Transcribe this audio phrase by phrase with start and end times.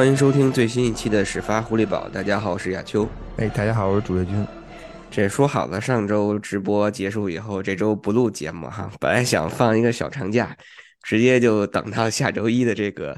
[0.00, 2.08] 欢迎收听最新一期的始发狐狸堡。
[2.08, 3.06] 大家好，我是亚秋。
[3.36, 4.46] 哎，大家好，我是主页君。
[5.10, 8.90] 这说好了，上周直播结束以后，这周不录节目哈。
[8.98, 10.56] 本来想放一个小长假，
[11.02, 13.14] 直接就等到下周一的这个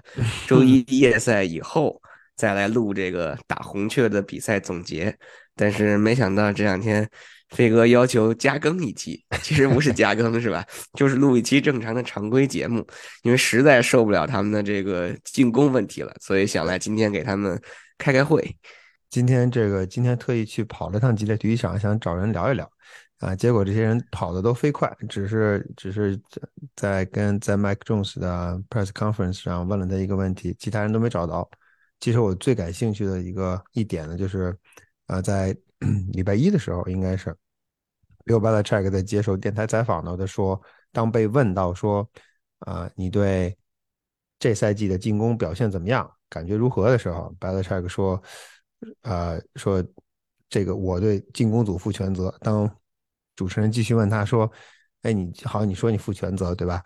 [0.49, 2.03] 周一 夜赛以后
[2.35, 5.17] 再来录这个打红雀的比赛总结。
[5.55, 7.09] 但是没想到这两天。
[7.53, 10.65] 飞哥要求加更一期，其实不是加更是吧？
[10.95, 12.79] 就是录一期正常的常规节目，
[13.25, 17.61] 因为实在受不了他们的这个进攻问题了，所以想来今天给他们
[17.99, 18.57] 开开会。
[19.11, 22.67] 今天这个今天特意去跑了趟激烈体育场，想找人聊一聊
[23.19, 26.19] 啊，结果这些人跑的都飞快，只是只是
[26.75, 31.47] 在跟在 Mike Jones 的 press conference 上问了他一个问题，其他人都没找到。
[32.01, 34.57] 其实我最感兴趣的一个一点呢，就是
[35.13, 35.57] 啊，在
[36.13, 37.37] 礼拜一的时候应该是。
[38.25, 40.61] Bill Belichick 在接受电台采访呢，他说，
[40.93, 42.09] 当被问到说，
[42.61, 43.59] 啊，你对
[44.39, 48.23] 这赛季的进攻表现怎么样，感觉如何的时候，Belichick 说，
[49.03, 49.85] 呃，说
[50.49, 52.33] 这个我对进攻组负全责。
[52.41, 52.71] 当
[53.35, 54.49] 主持人继续问他说，
[55.03, 56.81] 哎，你好，你说你负全责对吧？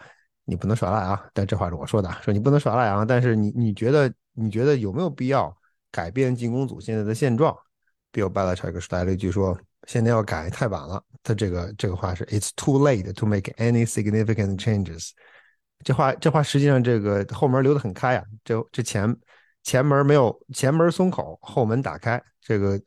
[0.46, 1.28] 你不能耍赖啊！
[1.34, 3.04] 但这话是我说的，说你不能耍赖啊！
[3.04, 5.54] 但是你你觉得你觉得有没有必要
[5.90, 7.54] 改变进攻组现在的现状
[8.16, 9.58] ？Bill Belichick 来了一句说。
[9.86, 15.10] 现在要改太晚了，他这个这个话是 "It's too late to make any significant changes"。
[15.84, 19.16] 这话这话实际上这个后门留得很开啊，这这前
[19.62, 22.80] 前门没有前门松口，后门打开，这个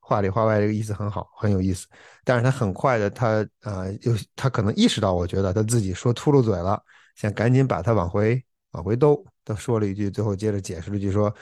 [0.00, 1.86] 话里话外这个意思很好，很有意思。
[2.24, 6.82] 但是他很快的，他呃又他可能意识到，我觉得他自己说秃噜嘴了，
[7.14, 9.24] 想赶紧把他往回往回兜。
[9.44, 11.32] 他说了一句，最后接着解释了一句说：“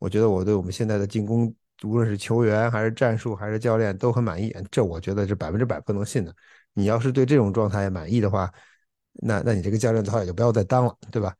[0.00, 6.34] 我觉得我对我们现在的进攻。”无论是球员还是战术还是教练都很满意，这我觉得是百分之百不能信的。
[6.72, 8.50] 你要是对这种状态满意的话，
[9.14, 11.34] 那那你这个教练最好也就不要再当了，对吧？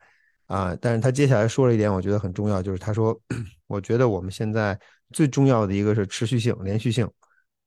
[0.47, 3.19] 啊，但是他接下来说了一点，我觉得很重要，就是他说，
[3.67, 4.78] 我觉得我们现在
[5.11, 7.09] 最重要的一个是持续性、连续性，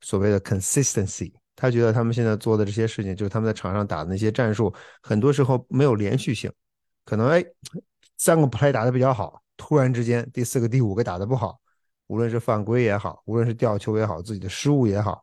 [0.01, 1.33] 所谓的 consistency。
[1.55, 6.51] 他觉得他们现在做的这些事情，就是他们在场上打的那些战术，很多时候没有连续性，
[7.03, 7.43] 可能哎
[8.17, 11.59] 三个 play 打的比较好，突然之间第四个、第五个打的不好。
[12.07, 15.21] 无论是犯规也好，无论是吊球也好，自己的失误也好，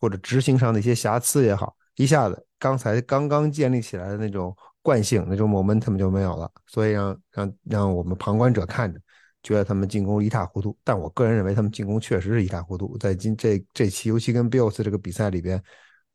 [0.00, 9.00] 或者执行上的一些瑕疵也好，一下子刚才刚刚建立起来的那种惯性、那种 momentum 就没有了，所以让让让我们旁观者看着，
[9.42, 10.76] 觉得他们进攻一塌糊涂。
[10.82, 12.98] 但我个人认为，他们进攻确实是一塌糊涂。
[12.98, 15.62] 在今这这期，尤其跟 Bills 这个比赛里边，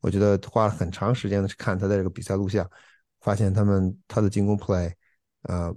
[0.00, 2.68] 我觉得花了很长时间的去看他的这个比赛录像，
[3.20, 4.92] 发现他们他的进攻 play，
[5.42, 5.74] 呃，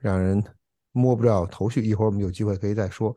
[0.00, 0.42] 让人
[0.92, 1.82] 摸不着头绪。
[1.84, 3.14] 一会儿我们有机会可以再说。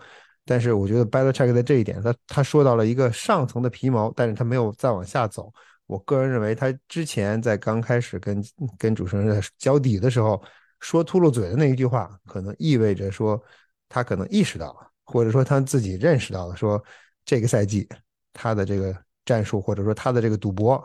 [0.50, 5.54] 但是我觉得 Belichick 在这一点，他他说到了一个上层的皮毛，但是他没有再往下走。
[5.86, 8.44] 我个人认为，他之前在刚开始跟
[8.76, 10.42] 跟主持人在交底的时候
[10.80, 13.40] 说秃噜嘴的那一句话，可能意味着说
[13.88, 16.84] 他可能意识到了，或者说他自己认识到了，说
[17.24, 17.88] 这个赛季
[18.34, 20.84] 他的这个战术或者说他的这个赌博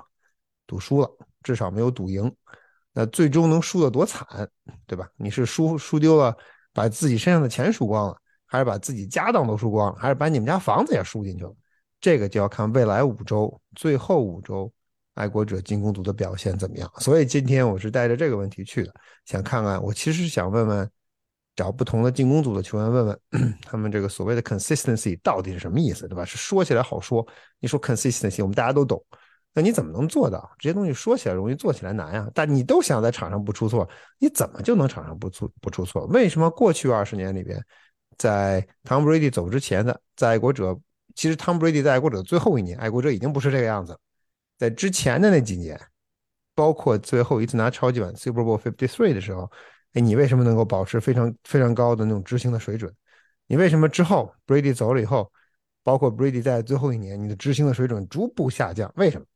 [0.66, 1.10] 赌输了，
[1.42, 2.30] 至少没有赌赢。
[2.92, 4.26] 那最终能输得多惨，
[4.86, 5.08] 对吧？
[5.16, 6.36] 你是输输丢了，
[6.74, 8.16] 把自己身上的钱输光了。
[8.46, 11.54] 还是把自己家当都输光了，还是把你们家房子也输进去了？
[12.00, 14.70] 这个就要看未来五周、最后五周
[15.14, 16.90] 爱国者进攻组的表现怎么样。
[16.98, 18.92] 所以今天我是带着这个问题去的，
[19.24, 19.82] 想看看。
[19.82, 20.90] 我其实是想问问，
[21.56, 23.20] 找不同的进攻组的球员问问
[23.64, 26.24] 他们这个所谓的 consistency 到底是什么意思，对吧？
[26.24, 27.26] 是说起来好说，
[27.58, 29.02] 你说 consistency 我们大家都懂，
[29.54, 30.50] 那你怎么能做到？
[30.58, 32.28] 这些东西说起来容易，做起来难呀。
[32.34, 33.88] 但你都想在场上不出错，
[34.18, 36.04] 你怎么就能场上不出不出错？
[36.08, 37.58] 为什么过去二十年里边？
[38.16, 40.78] 在 Tom Brady 走之前的，在爱国者，
[41.14, 43.98] 其实 Tom Brady 在爱国者的最后一年，爱国者已经不是这个样子。
[44.58, 45.80] 在之前的那几年，
[46.54, 49.50] 包括最后一次拿超级碗 Super Bowl Fifty Three 的时候，
[49.94, 52.92] 哎，你为什么能够保持非常非常高的那种执行的水准？
[53.46, 55.30] 你为什么之后 Brady 走了以后，
[55.82, 58.92] 包括 Brady 在最后一年，你的执行的水准逐步下降？
[58.96, 59.26] 为什么？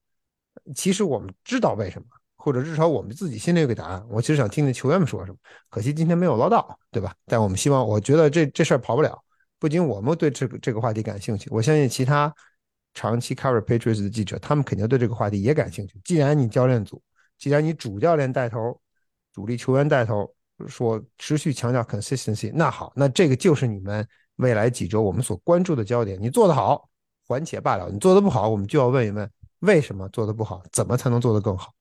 [0.74, 2.06] 其实我们知道为什么。
[2.48, 4.02] 或者至少我们自己心里有个答案。
[4.08, 5.36] 我其实想听听球员们说什么，
[5.68, 7.14] 可惜今天没有捞到，对吧？
[7.26, 9.22] 但我们希望，我觉得这这事儿跑不了。
[9.58, 12.34] 不仅我们对这个这个话题感兴趣，我相信其他
[12.94, 16.00] 长期 cover Patriots 的记者，他们肯定对这个话题也感兴趣。
[16.04, 17.02] 既然你教练组，
[17.36, 18.80] 既然你主教练带头，
[19.34, 20.34] 主力球员带头
[20.68, 26.18] 说持续强调 consistency，那好，那这个就是你们未来几周我们所关注的焦点。
[26.18, 26.88] 你做得好，
[27.26, 31.74] 还且罢了；你做得不好，我们就要问一问为什么做得不好，怎么才能做得更好。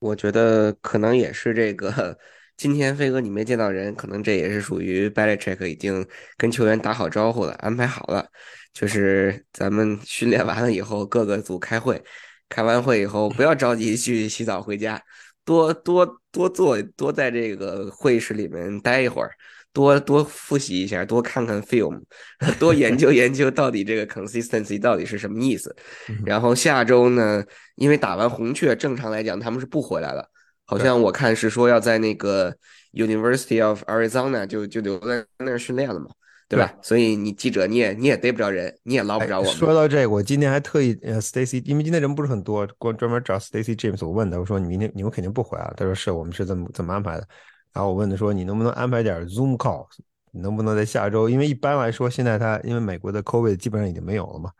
[0.00, 2.18] 我觉得可能也是这个，
[2.56, 6.06] 今天飞哥你没见到人，可能这也是属于 b a l i c h e c k 已经
[6.38, 8.26] 跟球员打好招呼了，安排好了，
[8.72, 12.02] 就是咱们训练完了以后，各个组开会，
[12.48, 15.02] 开完会以后不要着急去洗澡回家，
[15.44, 19.30] 多多多坐，多在这个会议室里面待一会儿，
[19.72, 22.00] 多多复习一下，多看看 film，
[22.58, 25.74] 多研究研究到底这个 consistency 到底是什么意思。
[26.26, 27.44] 然后下周呢，
[27.76, 30.28] 因为打完红雀，正常来讲他们是不回来了，
[30.64, 32.54] 好像我看是说要在那个
[32.92, 36.06] University of Arizona 就就留在那儿训练了嘛。
[36.50, 36.74] 对吧？
[36.82, 39.54] 所以你记者你也你也逮不着人，你也捞不着我们。
[39.54, 45.72] 说到这个，我今天还特意呃，Stacy，因为今天人不是很多，光专门找 Stacy James，我问他，我说你明天你们肯定不回啊？
[45.76, 47.28] 他说是我们是怎么怎么安排的。
[47.72, 49.86] 然后我问他说你能不能安排点 Zoom call，
[50.30, 51.28] 你能不能在下周？
[51.28, 54.50] 因为一般来说现在他因为美国的 COVID 基本上已经没有了嘛，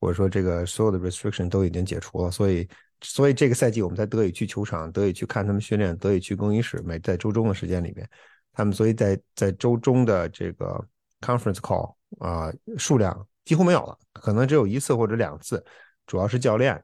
[0.00, 2.68] 或者说这个所有的 restriction 都已经解除了，所以
[3.00, 6.80] 所以这个赛季我们才得以去球场，得以去看他们训练，得以去更衣室。
[6.84, 8.08] 每在周中的时间里面，
[8.52, 10.84] 他们所以在在周中的这个
[11.20, 11.94] conference call。
[12.18, 15.64] 啊，数量几乎没有了，可能只有一次或者两次，
[16.08, 16.82] 主要是教练。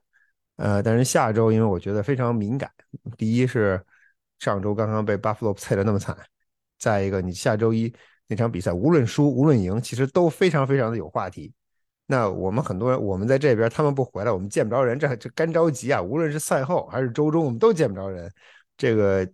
[0.54, 2.70] 呃，但是下周因为我觉得非常敏感，
[3.18, 3.84] 第一是
[4.38, 6.16] 上周刚刚被 Buffalo 菜的那么惨，
[6.78, 7.92] 再一个你下周一
[8.28, 11.52] 那场比赛无论输无论赢，其实都非常非常的有话题。
[12.06, 16.00] 那我们很多人我们在这边，他们不回来，我们见不着人，这这干着急啊！
[16.00, 18.30] 无论是赛后还是周中，我们都见不着人。
[18.76, 19.28] 这个，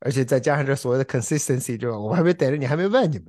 [0.00, 3.26] 而且再加上这所谓的 consistency，这个我还没逮着你，还没问你们。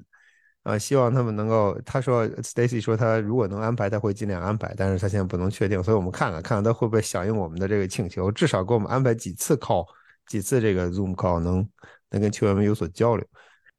[0.63, 1.77] 啊，希望他们能够。
[1.85, 9.85] 他说，Stacy 说他如果能安排，他会尽量安排，但是他现在不能确定，所以我们看看，看看他会不会响应我们的这个请求，至少给我们安排几次 call，
[10.27, 11.67] 几次这个 Zoom call，能
[12.11, 13.25] 能跟球员们有所交流。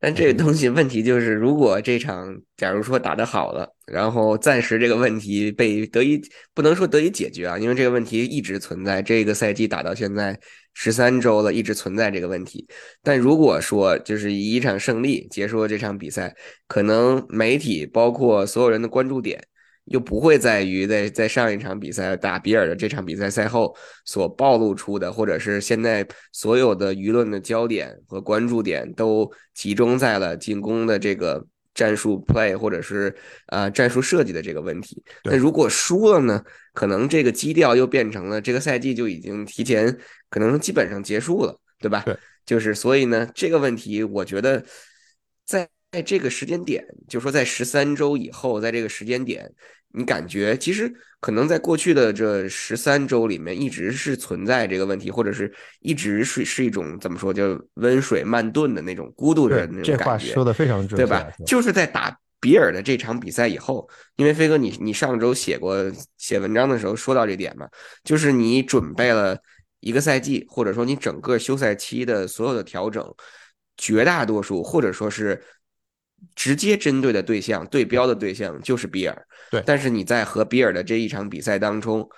[0.01, 6.21] 但这个东西问题就是，如果这场假如说打得好了，然后暂时这个问题被得以
[6.55, 10.39] 不能说得以解决啊，因为这个问题一直存在，这个赛季打到现在
[10.73, 12.65] 十三周了，一直存在这个问题。
[13.03, 16.33] 但如果说就是以一场胜利结束了这场比赛，
[16.69, 19.43] 可能媒体包括所有人的关注点。
[19.91, 31.45] 又不会在于在在上一场比赛打比尔的这场比赛赛后所暴露出的，或者是现在所有的舆论的焦点和关注点都集中在了进攻的这个
[31.75, 33.15] 战术 play 或者是
[33.47, 35.03] 啊战术设计的这个问题。
[35.25, 36.43] 那如果输了呢？
[36.75, 39.99] 可能这个基调又变成了这个赛季就已经提前
[40.31, 42.03] 可能基本上结束了，对吧？
[42.07, 44.65] 对，就是所以呢，这个问题我觉得
[45.45, 49.53] 在在这个时间点，就说在十三周以后，在这个时间点。
[49.93, 59.97] 你感觉其实可能在过去的这十三周里面，一直是存在这个问题，或者是一直是是一种怎么说，就温水慢炖的那种孤独的那种感觉。
[59.97, 61.27] 这话说的非常准对吧？
[61.47, 65.77] 就是在打比尔的这场比赛以后，因为飞哥，你你上周写过
[66.19, 67.67] 写文章的时候说到这点嘛，
[68.05, 69.37] 就是你准备了
[69.81, 73.05] 一个赛季，或者说你整个休赛期的所有的调整，
[73.77, 75.43] 绝大多数或者说是。
[76.35, 79.27] 直接针对的对象、对标的对象就是比尔。
[79.51, 82.09] 对，但是你在和比尔的这一场比赛当中，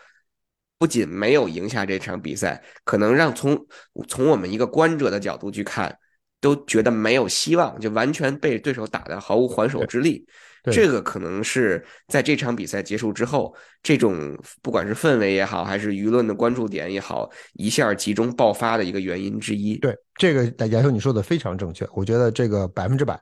[0.78, 3.66] 不仅没有赢下这场比赛，可能让从
[4.08, 5.96] 从我们一个观者的角度去看，
[6.40, 10.26] 都觉得没有希望，就完全被对手打得毫无还手之力。
[10.64, 19.78] 这个可能是在这场比赛结束之后，这种不管是氛围也好，还是舆论的关注点也好，一下集中爆发的一个原因之一。
[19.78, 23.18] 对，这个亚修你说的非常正确，我觉得这个百分之百。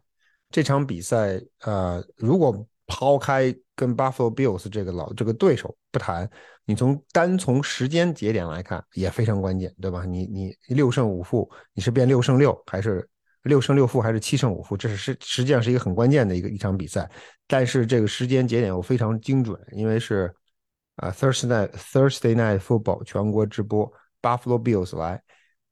[0.50, 6.28] 这场比赛，呃，如果抛开跟 Buffalo Bills 这个老这个对手不谈，
[6.64, 10.04] 你从单从时间节点来看也非常关键，对吧？
[10.06, 13.06] 你你六胜五负，你是变六胜六，还是
[13.42, 14.74] 六胜六负，还是七胜五负？
[14.74, 17.08] 这是实实际上是一个很关键的一个一场比赛。
[17.46, 20.34] 但是这个时间节点又非常精准，因为是
[20.96, 23.90] 啊 Thursday Thursday Night Football 全国直播
[24.22, 25.22] ，Buffalo Bills 来。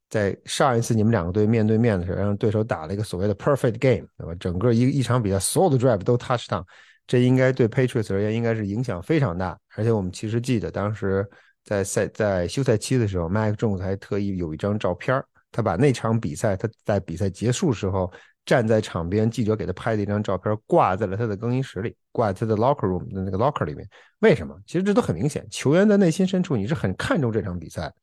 [0.09, 4.33] 在上一次你们两个队面对面的时候，让对手打了一个所谓的 perfect game，对吧？
[4.39, 6.63] 整个一一场比赛所有的 drive 都 touchdown，
[7.05, 9.57] 这应该对 Patriots 而言应该是影响非常大。
[9.75, 11.27] 而且我们其实记得当时
[11.63, 15.21] 在赛在休赛期的时候，Mike Jones 还特意有一张照片，
[15.51, 18.09] 他把那场比赛他在比赛结束时候
[18.45, 23.85] 站在场边，记者给他拍的一张照片挂在了他的更衣室里，挂在他的 locker room 的那个 locker 里面。
[24.19, 24.55] 为什么？
[24.65, 27.93] 其实这都很明显，球员的内心深处你是很看重这场比赛。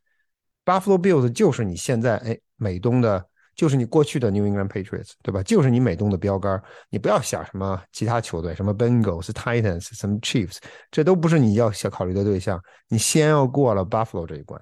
[0.65, 5.43] Buffalo Bills 就是你现在哎美东的，就是你过去的 New England Patriots，对吧？
[5.43, 6.63] 就是你美东的标杆。
[6.91, 10.59] 你不要想什么其他球队，什么 Bengals、Titans、什么 Chiefs，
[10.91, 12.61] 这都不是你要想考虑的对象。
[12.89, 14.61] 你先要过了 Buffalo 这一关。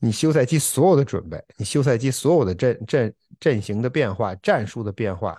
[0.00, 5.36] 你休赛期所有的准备，你休赛期所有的阵阵阵型的变化、战术的变化。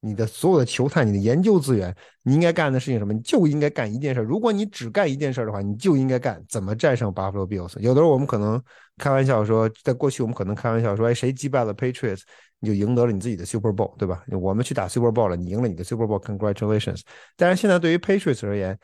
[0.00, 3.12] 你的所有的球探，你的研究资源，你应该干的事情什么？
[3.12, 4.20] 你就应该干一件事。
[4.20, 7.78] 如果你只干一件事的话，你就应该干怎么战胜 Buffalo Bills。
[7.80, 8.62] 有的时候我们可能
[8.98, 12.22] 开玩笑说，在过去我们可能开玩笑说，哎，谁击败了 Patriots，
[12.60, 14.22] 你就赢得了你自己的 Super Bowl，对吧？
[14.30, 17.00] 我们去打 Super Bowl 了，你赢了你的 Super Bowl，Congratulations。
[17.36, 18.78] 但是现在对于 Patriots 而言，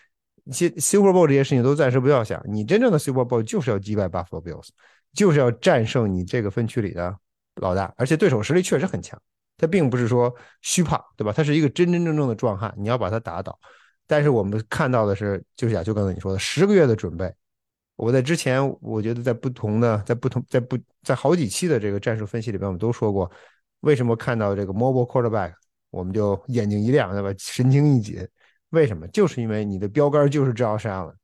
[0.44, 4.68] 一些 Super Bowl 这些事情都暂时不要想，你真正的 Super Bowl 就是要击败 Buffalo Bills，
[5.12, 7.14] 就是要战胜你这个分区里的
[7.56, 9.20] 老大，而且对手实力确实很强。
[9.62, 11.32] 他并不是说虚胖，对吧？
[11.32, 13.56] 他是一个真真正正的壮汉，你要把他打倒。
[14.08, 17.32] 但是我们看到的是，就是亚秋刚才你说的，十个月的准备。
[17.94, 23.30] 我在之前，我觉得在不同的、在不同、在不在好几期的这个战术分析里边，我们都说过，
[23.82, 25.52] 为什么看到这个 mobile quarterback，
[25.90, 27.32] 我们就眼睛一亮，对吧？
[27.38, 28.26] 神经一紧，
[28.70, 29.06] 为什么？
[29.08, 31.14] 就是因为你的标杆就是 Josh Allen。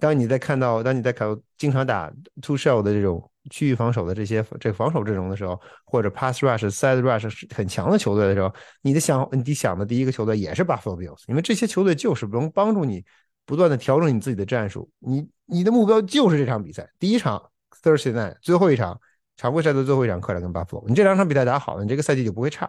[0.00, 2.10] 当你在看到，当你在看经常打
[2.40, 13.04] two shell 的这种区域防守的这些这个防守阵容的时候，或者 pass rush、side rush 很强的球队的时候，你的想你想的第一个球队也是 Buffalo Bills，因为这些球队就是能帮助你
[13.44, 14.90] 不断的调整你自己的战术。
[14.98, 17.42] 你你的目标就是这场比赛，第一场
[17.82, 19.00] Thursday night，最后一场
[19.36, 22.66] 常规赛的最后一场客场跟 Buffalo，你这两场比赛打好了，你这个赛季就不会差；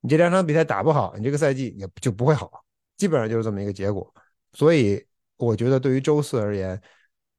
[0.00, 2.64] 你这两场比赛打不好，你这个赛季也就不会好，
[2.96, 4.12] 基本上就是这么一个结果。
[4.52, 5.04] 所以。
[5.36, 6.80] 我觉得对于周四而言，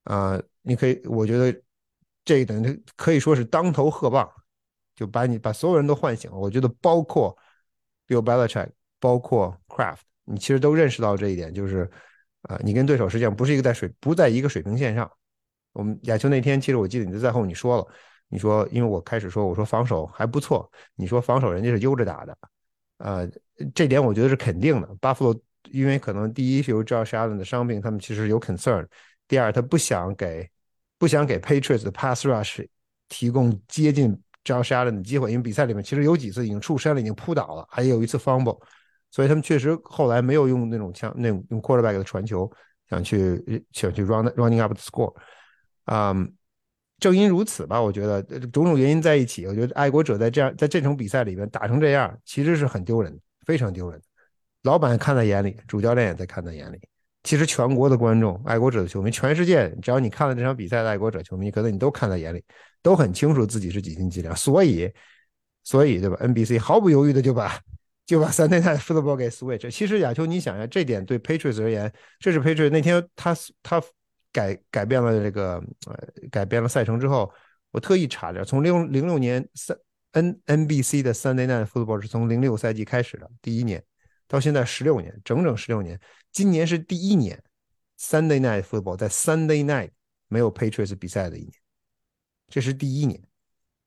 [0.03, 1.61] 啊，你可以，我觉得
[2.25, 4.29] 这等于可以说是当头喝棒，
[4.95, 6.37] 就把你把所有人都唤醒了。
[6.37, 7.37] 我觉得包括
[8.07, 11.89] Bill Belichick，包括 Craft，你其实都认识到这一点，就是
[12.41, 15.09] 啊，你跟对手实际上不是一个在水不在一个水平线上。
[15.71, 17.87] 我们亚球那天，其实我记得你在后你说了，
[18.27, 22.37] 你说因为我开始说我说防守还不错，你说防守人家是悠着打的，
[22.97, 23.29] 呃，
[23.73, 24.95] 这点我觉得是肯定的。
[24.99, 25.41] 巴弗洛。
[25.71, 28.87] 因为可能第一是由 Josh Allen 的伤病，他们其实有 concern。
[29.27, 30.47] 第二，他不想给
[30.97, 32.67] 不想给 Patriots 的 pass rush
[33.09, 38.59] 提供接近 Josh Allen 的机会，因为比赛里面其实有几次已经触身了，已经扑倒了，还有一次 fumble，
[39.11, 42.49] 所以他们确实后来没有用那种枪，那种用 quarterback 的传球
[42.89, 45.13] 想去想去 run running up the score。
[45.85, 46.31] 嗯，
[46.99, 54.01] 正因如此吧，我觉得种种原因在一起，我觉得爱国者在这样在这场比赛里面打成这样，其实是很丢人，非常丢人。
[54.63, 56.79] 老板看在眼里，主教练也在看在眼里。
[57.25, 62.41] 其实全国的观众、爱国者的球迷，全世界只要你看了这场比赛的爱国者球迷，可能你都看在眼里，
[62.83, 64.33] 都很清楚自己是几斤几两。
[64.35, 64.89] 所以，
[65.63, 67.59] 所以对吧？NBC 毫不犹豫的就把
[68.05, 69.71] 就把 Sunday Night Football 给 switch。
[69.71, 73.81] 其实亚秋，你想一下，这点对 Patriots 而言，这是 Patriots 那天他他
[74.31, 75.55] 改改变了这个
[75.87, 75.97] 呃
[76.29, 77.33] 改变了赛程之后，
[77.71, 79.75] 我特意查了，从零零六年三
[80.11, 83.83] N NBC 的 Sunday Night Football 是从零六赛季开始的第一年。
[84.27, 85.99] 到现在十六年，整整十六年。
[86.35, 87.41] 今年是第一年
[87.97, 89.91] ，Sunday Night Football 在 Sunday Night
[90.27, 91.53] 没有 Patriots 比赛的一年，
[92.49, 93.23] 这是第一年。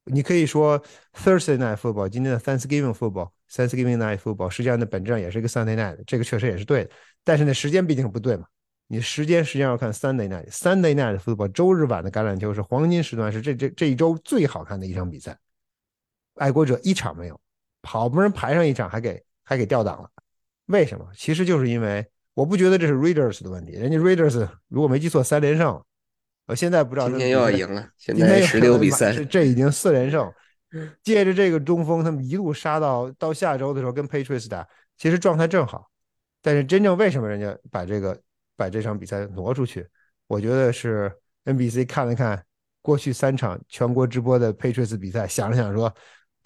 [0.05, 6.90] 你可以说 Thursday Night Football 今天的 Thanksgiving Football，Thanksgiving Night Football 实际上的本质上也是一个 Sunday Night，这个确实也是对的。
[7.23, 8.47] 但是呢，时间毕竟不对嘛。
[8.87, 15.38] 你时间实际上要看 Sunday Night，Sunday Night Football 周日晚的橄榄球是黄金时段，是这这这一周最好看的一场比赛。
[16.37, 17.38] 爱国者一场没有，
[17.83, 20.11] 好不容易排上一场，还给还给调档了。
[20.64, 21.07] 为什么？
[21.14, 23.73] 其实就是因为我不觉得这是 Raiders 的问题。
[23.73, 25.83] 人家 Raiders 如果没记错三连胜，
[26.47, 27.88] 我现在不知道今天又要赢了。
[27.99, 30.33] 现在十六比三，这已经四连胜。
[31.02, 34.64] 借着这个中锋，他们一路杀到到下周的时候跟 Patriots 打，
[34.97, 35.90] 其实状态正好。
[36.40, 38.16] 但是真正为什么人家把这个
[38.57, 39.85] 把这场比赛挪出去？
[40.28, 41.11] 我觉得是
[41.45, 42.40] NBC 看了看
[42.80, 45.92] 过去三场全国直播的 Patriots 比赛，想了想说。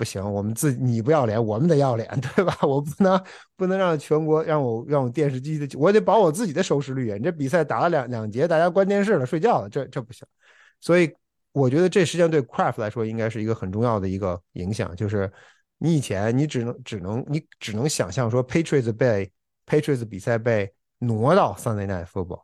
[0.02, 2.58] 不行，我们自你不要脸，我们得要脸， 对吧？
[2.62, 3.24] 我不能
[3.56, 7.12] 不能让全国让我让我电视机的，我得保我自己的收视率。
[7.12, 10.26] 你这比赛打了两两节，大家关电视了，睡觉了，这这不行。
[10.80, 11.08] 所以
[11.52, 15.32] 我觉得这实际上对 Craft 来说应该是一个很重要的一个影响，就是
[15.78, 19.30] 你以前你只能只能你只能想象说 Patriots 被
[19.64, 22.42] Patriots 比赛被挪到 Sunday Night Football，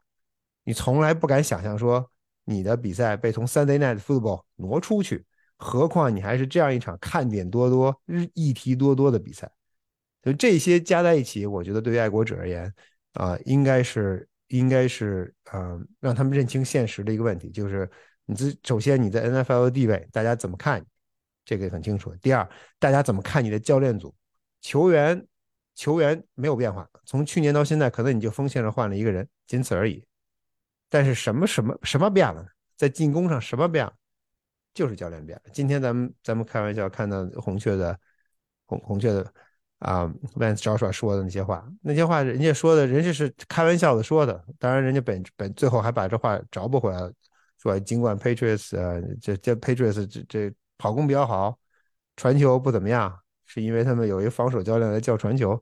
[0.63, 2.09] 你从来不敢想象说
[2.45, 5.25] 你的比赛被从 Sunday Night Football 挪出去。
[5.59, 9.51] 何况你还是这样一场看点多多、日议题多多的比赛，
[10.23, 12.73] 就这些加在一起，我觉得对于爱国者而言，
[13.15, 17.91] 啊，应该是应该是，嗯，让他们认清现实的一个问题，就是
[18.25, 20.87] 你自首先你在 NFL 的地位，大家怎么看你，
[21.45, 22.15] 这个很清楚。
[22.23, 22.49] 第二，
[22.79, 24.15] 大家怎么看你的教练组、
[24.61, 25.27] 球员，
[25.75, 30.05] 球员没有变化，从去年到现在，可能你就锋线上换了一个人，仅此而已。
[30.89, 32.49] 但是什么什么什么变了呢？
[32.77, 33.93] 在进攻上什么变了？
[34.79, 35.51] 就是教练变了。
[35.53, 37.99] 今天咱们咱们开玩笑看到红雀的
[38.67, 39.33] 红红雀的
[39.81, 40.07] 啊
[40.37, 44.45] ，Vance Joshua 说的那些话，那些话人家说的，人家是开玩笑的说的。
[44.57, 47.13] 当然，人家本本最后还把这话找不回来了，
[47.61, 51.59] 说尽管 Patriots 啊，这这 Patriots 这这跑攻比较好，
[52.15, 53.13] 传球不怎么样，
[53.47, 55.61] 是因为他们有一个防守教练来叫传球。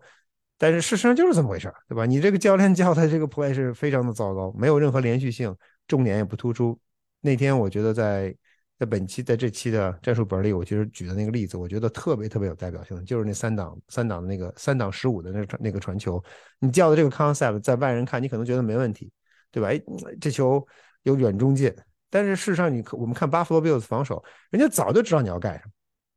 [0.59, 2.05] 但是事实上就是这么回事对吧？
[2.05, 5.57] 你这个教练叫的这个 play 是非常的糟糕，没有任何连续性，
[5.89, 6.79] 重点也不突出。
[7.23, 8.37] 那天我觉得在。
[8.79, 16.23] 在本期在这期的战术本里，我其实举的那个例子，我觉得特别特别有代表性，就是那三档三档的那个三档十五的那传那个传球，
[16.59, 19.11] 你叫的这个 concept 在外人看你可能觉得没问题，
[19.51, 19.69] 对吧？
[19.69, 19.81] 哎，
[20.21, 20.67] 这球
[21.05, 21.75] 有远中近，
[22.11, 25.71] 但是事实上你我们看 Buffalo Bills 防守，人家早就知道你要干什么，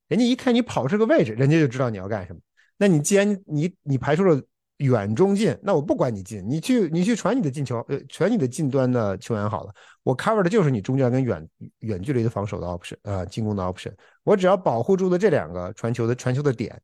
[0.10, 2.40] 人家一看你跑这个位置，人家就知道你要干什么。
[2.78, 4.42] 那你既然你你排除了
[4.80, 13.94] 远中近，那我不管你近，你去你去传你的进球，呃，传你的近端的球员好了，我 cover 的就是你中间跟远远距离的防守的 option 啊，进攻的 option，
[14.24, 16.82] 我只要保护住了这两个传球的传球的点，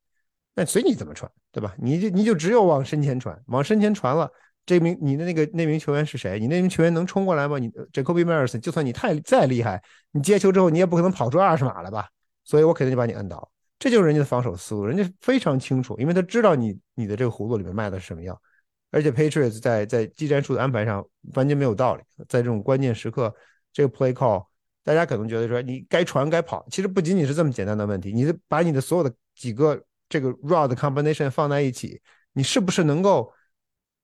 [0.54, 1.74] 那随你怎么传，对吧？
[1.78, 4.30] 你就你就只有往身前传，往身前传了。
[4.66, 6.40] 这名你的那个那名球员是谁？
[6.40, 7.60] 你那名球员能冲过来吗？
[7.60, 9.80] 你 Jacoby Myers，就算你太再厉害，
[10.12, 12.08] 你接球之后你也不可能跑出二十码来吧？
[12.44, 13.52] 所以我肯定就把你摁倒。
[13.86, 18.42] 这就是人家的防守思路，人家非常清楚，因为他知道你你的这个葫芦里面卖的是什么药。
[18.90, 23.32] 而且 Patriots 在在技战术的安排上完全没有道理，在这种关键时刻，
[23.72, 24.44] 这个 play call，
[24.84, 28.12] 大家可能觉得说你该传该跑，其实不仅仅是这么简单的问题。
[28.12, 32.02] 你把你的所有的几个这个 rod combination 放在一起，
[32.34, 33.32] 你是不是能够？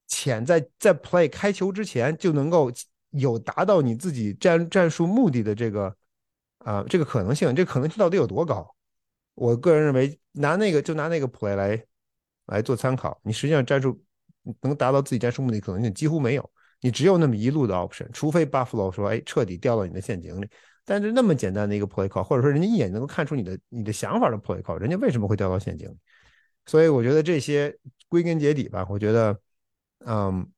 [0.07, 2.69] 潜在在 play 开球之前就能够
[3.11, 5.95] 有达到你自己战战术目的的这个
[6.59, 8.75] 啊这个可能性，这可能性到底有多高？
[9.35, 11.85] 我个人认为拿那个就拿那个 play 来
[12.47, 14.01] 来做参考，你实际上战术
[14.61, 20.49] 能达到自己战术目的可能性几乎没有，你只有那么一路的 option，除非 Buffalo 说哎彻底掉到你的陷阱里，
[20.85, 25.97] 但是那么简单的一个 play call，或者说人家一眼能够看出你的你的想法的 play call，人家为什么会掉到陷阱里？
[26.65, 27.75] 所以我觉得这些
[28.07, 29.39] 归根结底吧，我觉得。
[30.03, 30.51] 嗯，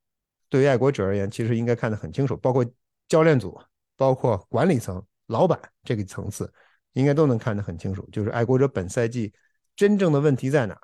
[0.47, 2.65] 对于爱国者而言，其实应该看得很清楚，包括
[3.09, 3.59] 教练组、
[3.97, 6.49] 包括管理层、老板这个层次，
[6.93, 8.07] 应该都能看得很清楚。
[8.11, 9.31] 就是爱国者本赛季
[9.75, 10.77] 真正的问题在哪？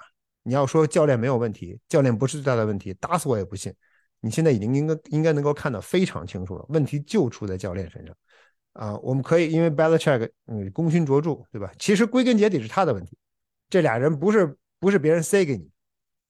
[0.43, 3.73] 你要说教练没有问题，教练不是最大的问题，打死我也不信。
[4.21, 8.15] 你现在已经应该应该能够看得非常清楚了，问题就出在教练身上。
[8.73, 11.71] 啊，我们可以因为 Belichick 嗯功勋卓著，对吧？
[11.77, 13.17] 其实归根结底是他的问题。
[13.69, 15.69] 这俩人不是不是别人塞给你，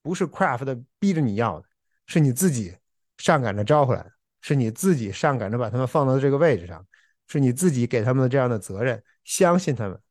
[0.01, 1.65] 不是 Craft 逼着你要的。
[2.07, 2.75] 是你自己
[3.19, 6.83] 上赶着招回来的，是你自己上赶着把他们放到这个位置上，
[7.27, 10.01] 是你自己给他们的这样的责任，相信他们，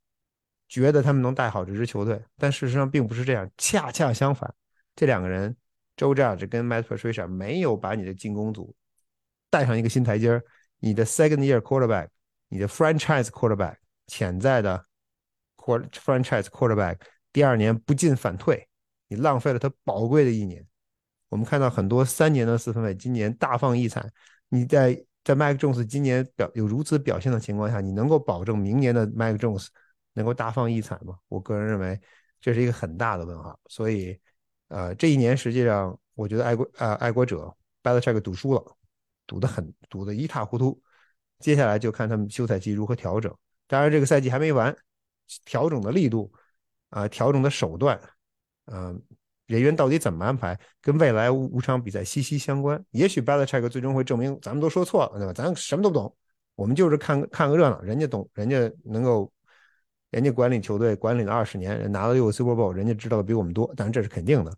[0.68, 4.54] 觉得他们能带好这支球队，但事实上并不是这样，恰恰相反，
[4.94, 5.56] 这两个人
[5.96, 8.72] 周 j 这跟 Matt Patricia 没有把你的进攻组
[9.50, 10.44] 带上一个新台阶儿，
[10.78, 12.10] 你的 second year quarterback，
[12.46, 13.74] 你的 franchise quarterback，
[14.06, 14.84] 潜在的
[15.56, 16.98] quar franchise quarterback，
[17.32, 18.68] 第二年不进反退，
[19.08, 20.64] 你浪费了他宝贵的一年。
[21.28, 24.08] 我们看到很多三年的四分卫今年大放异彩。
[24.48, 29.66] 你在在 Mike Jones 今年表有如此表现的情况下，你能够保证明年的 Mike Jones
[30.14, 31.18] 能够大放异彩吗？
[31.28, 32.00] 我个人认为
[32.40, 33.60] 这是一个很大的问号。
[33.66, 34.18] 所以，
[34.68, 38.76] 呃，这一年实际上我觉得爱国啊爱国者 Belichick 赌输了，
[39.26, 40.80] 赌得很赌得一塌糊涂。
[41.40, 43.30] 接下来就看他们休赛期如何调整。
[43.66, 44.74] 当然，这个赛季还没完，
[45.44, 46.32] 调整的力度
[46.88, 48.00] 啊，调整的手段，
[48.64, 49.02] 嗯。
[49.48, 52.80] 人员到底怎么安排，跟未来五场比赛息息相关。
[52.90, 55.32] 也许 Belichick 最终会证明咱们都说错了，对吧？
[55.32, 56.14] 咱什么都不懂，
[56.54, 57.80] 我们就是看看个热闹。
[57.80, 59.32] 人家懂，人家能够，
[60.10, 64.52] 人家管理球队管理了二十年，人拿了六个 Super Bowl，人家知道的比我们多，当然这是肯定的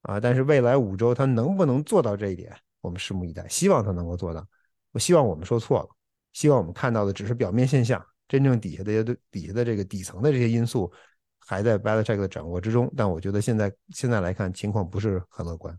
[0.00, 0.18] 啊。
[0.18, 3.46] 但是未来五周他能不能做到这一点，我们拭目以待。
[3.48, 4.42] 希望他能够做到。
[4.92, 5.88] 我希望我们说错了，
[6.32, 10.90] 希望我们看到的只是表面现象，真正底下的底下的这个底层的这些因素。
[11.46, 15.76] 还在 Belichick 的掌握之中，但我觉得现在现在来看情况不是很乐观。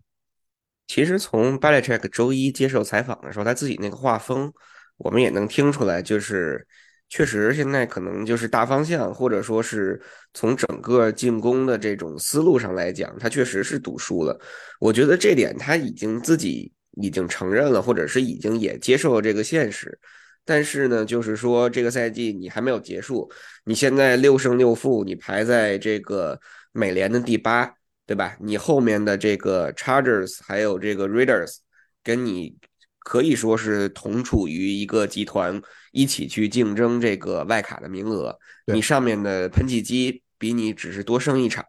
[0.88, 4.52] 其实从 Belichick 周一接受采访的时候，他自己那个画风，
[4.97, 6.67] 我们也能听出来，就是
[7.10, 9.99] 确实现在可能就是大方向，或者说是
[10.34, 14.38] 从整个进攻的这种思路上来讲，他确实是赌输了。
[14.80, 19.97] 我觉得这点他已经自己已经承认了，或者是已经也接受了这个现实。
[20.45, 23.32] 但是呢，就是说这个赛季你还没有结束，
[23.65, 26.39] 你现在六胜六负，你排在这个
[26.71, 27.73] 美联的第八，
[28.06, 28.36] 对吧？
[28.41, 31.58] 你后面的这个 Chargers 还有这个 Raiders，
[32.03, 32.58] 跟你
[32.99, 38.38] 可以说是同处于一个集团，一起去竞争这个外卡的名额。
[38.65, 41.65] 你上面的喷气机比你只是多胜一场。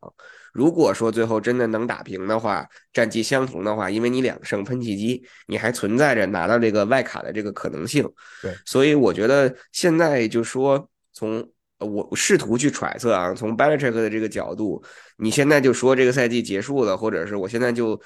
[0.54, 8.08] 如果说最后真的能打平的话，战绩相同的话，因为你两胜喷气机，你还存在着拿到这个外卡的这个可能性。
[8.40, 11.46] 对，所以我觉得现在就说从
[11.78, 14.82] 我试图去揣测啊，从 Belichick 的这个角度，
[15.18, 18.00] 你现在就说这个赛季结束了，或者是我现在就。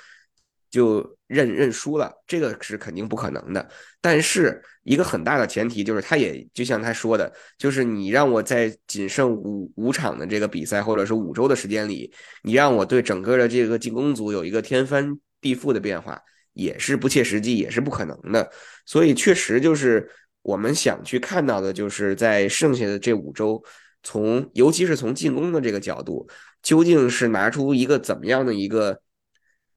[0.70, 3.68] 就认认输了，这个是肯定不可能的。
[4.00, 16.20] 但是一个很大的前提就是，他也就像他说的，就是你让我在仅剩五五场的这个比赛，或者是五周的时间里，你让我对整个的这个进攻组有一个天翻地覆的变化，
[16.52, 18.50] 也是不切实际，也是不可能的。
[18.84, 20.08] 所以确实就是
[20.42, 23.62] 我们想去看到的，就是在剩下的这五周，
[24.02, 26.28] 从尤其是从进攻的这个角度，
[26.62, 29.00] 究竟是拿出一个怎么样的一个。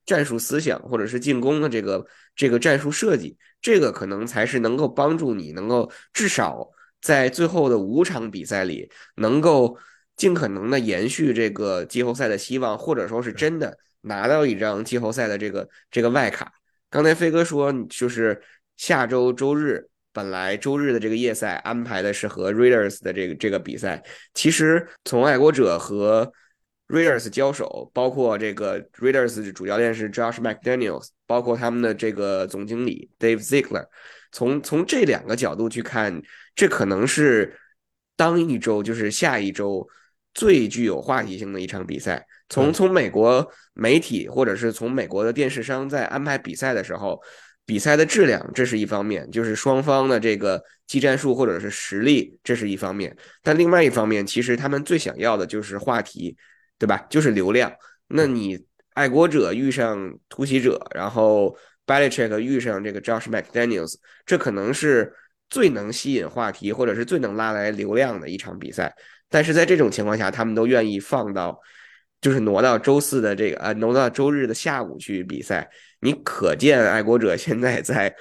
[0.06, 6.70] 战术思想，或者是进攻的这个这个战术设计，这个可能才是能够帮助你能够至少
[7.02, 9.78] 在最后的五场比赛里，能够
[10.16, 16.52] 尽可能的延续这个季后赛的希望，或者说是真的拿到一张季后赛的这个这个外卡。
[16.90, 18.42] 刚才飞哥说，就是
[18.78, 24.04] 下周周日，本来周日的这个夜赛安排的是和 Raiders 的这个这个比赛。
[24.34, 26.32] 其实从爱国者和
[26.92, 33.86] Raiders 交手，包括这个 Raiders 主教练是 Josh McDaniels，包括他们的这个总经理 Dave Ziegler。
[34.32, 36.22] 从从这两个角度去看，
[36.54, 37.58] 这可能是
[38.16, 39.88] 当一周就是下一周。
[40.34, 47.22] 最具有话题性的一场比赛，从从美国媒体或者是从美国的电视商在安排比赛的时候，
[47.66, 56.38] 比赛的质量这是一方面，就是双方的这个技战术或者是实力这是一方面，但另外一方面，其实他们最想要的就是话题，
[56.82, 57.06] 对吧？
[57.12, 57.72] 就是流量。
[58.08, 58.60] 那你
[58.96, 63.94] 爱国者遇上突袭者，然后 Belichick 遇上这个 Josh McDaniels，
[64.26, 65.14] 这可能是
[65.48, 68.96] 最能吸引话题或者是最能拉来流量的一场比赛。
[69.30, 71.62] 但是在这种情况下，他们都愿意放到，
[72.20, 75.70] 就是挪到周四的这个呃，挪到周日的下午去比赛。
[76.00, 78.12] 你可见爱国者现在在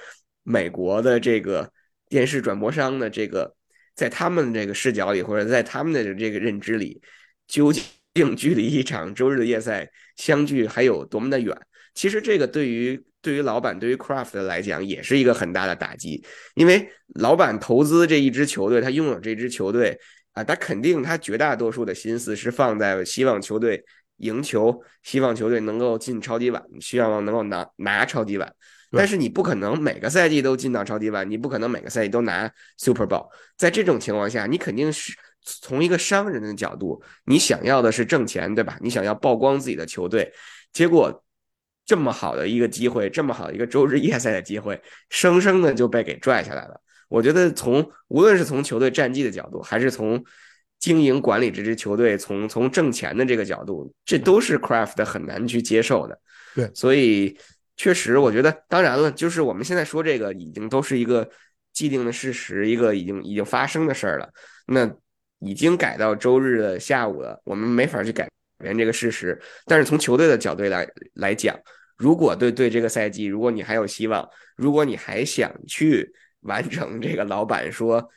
[0.43, 1.71] 美国的这个
[2.09, 3.55] 电视转播商的这个，
[3.95, 7.01] 在他们这个视角里，或者在他们的这个认知里，
[7.47, 11.55] 究竟距离一场周日的夜赛相距还有多么的远？
[11.93, 16.23] 其实这个对于对于老板对于 Craft 来讲也是一个很大的打击，
[16.55, 19.97] 因为老板投资这一支球队，他拥有这支球队。
[20.33, 23.83] 啊，他肯定他绝大多数的心思是放在希望球队
[24.19, 28.49] 赢球，希望球队能够进超级碗，希望能够拿拿超级碗。
[28.91, 33.27] 但是你不可能每个赛季都进到超级碗，你不可能每个赛季都拿 Super Bowl。
[33.57, 38.77] 在这种情况下，你肯定是从一个商人的角度，你想要的是挣钱，对吧？
[38.81, 40.31] 你想要曝光自己的球队，
[40.71, 41.23] 结果
[41.85, 46.79] 这么好的一个机会，这么好一个周日夜赛的机会，生生的就被给拽下来了。
[47.09, 50.23] 我觉得从无论是从球队战绩的角度，还是从
[50.79, 56.17] 经营管理这支球队，从从挣钱的这个角度，这都是 Craft 很难去接受的。
[56.55, 57.37] 对，所以
[57.75, 61.29] 确实，我觉得，当然了，就是我们现在说这个，已经都是一个
[61.73, 64.29] 既定的事实，一个已经已经发生的事儿了。
[64.67, 64.89] 那
[65.41, 69.37] 已经改到周日的下午了，我们没法去改变这个事实。
[69.65, 71.59] 但是从球队的角度来来讲，
[71.97, 74.25] 如果对对这个赛季，如果你还有希望，
[74.55, 76.13] 如果你还想去。
[76.41, 78.09] 完成这个老板说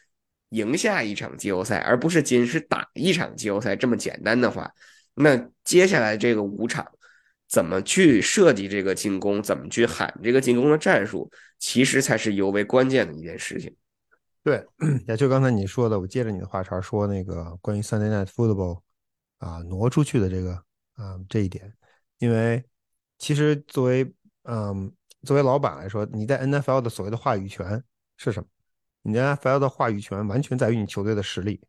[0.48, 4.72] 赢下一场季后赛，而不是仅是打一场季后赛这么简单的话，
[5.16, 6.90] 那接下来这个五场
[7.46, 13.76] 怎么去设计这个进攻，怎么去喊这个进攻的战术，其实才是尤为关键的一件事情。
[14.44, 14.64] 对，
[15.09, 18.83] 也就刚才你说的，我接着你的话茬说那个关于 Sunday Night Football
[19.38, 20.52] 啊挪出去的这个
[20.94, 21.74] 啊这一点，
[22.18, 22.64] 因为
[23.18, 27.83] 其实作为嗯作为老板来说，你在 NFL 的所谓的话语权。
[28.16, 28.48] 是什么？
[29.02, 31.61] 你的 NFL 的话语权完全在于你球队的实力。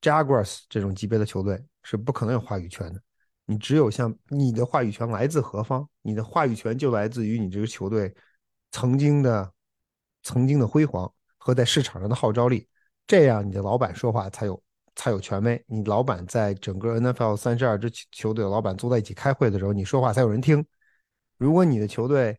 [0.00, 2.98] Jaguars 这种级别的球队是不可能有话语权的。
[3.44, 5.86] 你只有像你的话语权来自何方？
[6.00, 8.12] 你的话语权就来自于你这个球队
[8.70, 9.52] 曾经的
[10.22, 11.12] 曾经的辉煌
[11.44, 12.68] 和在市场上的号召力。
[13.06, 14.62] 这样你的老板说话才有
[14.94, 15.62] 才有权威。
[15.66, 20.64] 你老板在整个 NFL 三十二支球队的老板坐在一起开会的时候，你说话才有人听。
[21.36, 22.38] 如果你的球队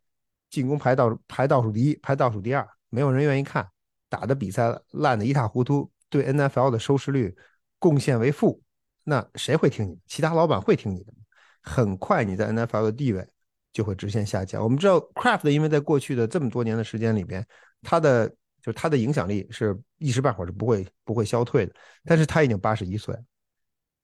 [0.50, 2.66] 进攻排倒排倒数第一，排倒数第二。
[2.90, 3.68] 没有人愿意看，
[4.08, 7.36] 打的比赛烂的一塌糊涂，对 NFL 的收视率
[7.80, 8.62] 贡献为负，
[9.04, 10.00] 那谁会听你？
[10.08, 11.14] 其他老板会听你的？
[11.62, 13.28] 很快你在 NFL 的地位
[13.72, 14.62] 就会直线下降。
[14.62, 17.46] 我们知道 Craft 因为在过去的这么多年的时间里边，
[17.82, 21.76] 他的就是他的影响力是一时半会儿是不会不会消退的。
[22.04, 23.16] 但是他已经八十一岁，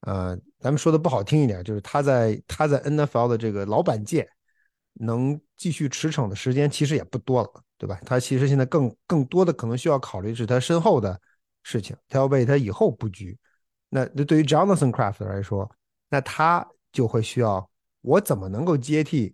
[0.01, 4.29] 呃，咱们说的不好听一点，就是他在他在 NFL 的这个老板界
[4.93, 7.63] 能继续驰骋的时间其实也不多了。
[7.79, 7.97] 对吧？
[8.05, 11.17] 他其实现在更更多的可能需要考虑是他身后的
[11.63, 13.39] 事情，他要为他以后布局。
[13.87, 15.71] 那那对于 Jonathan Craft 来说，
[16.09, 19.33] 那他就会需要我怎么能够接替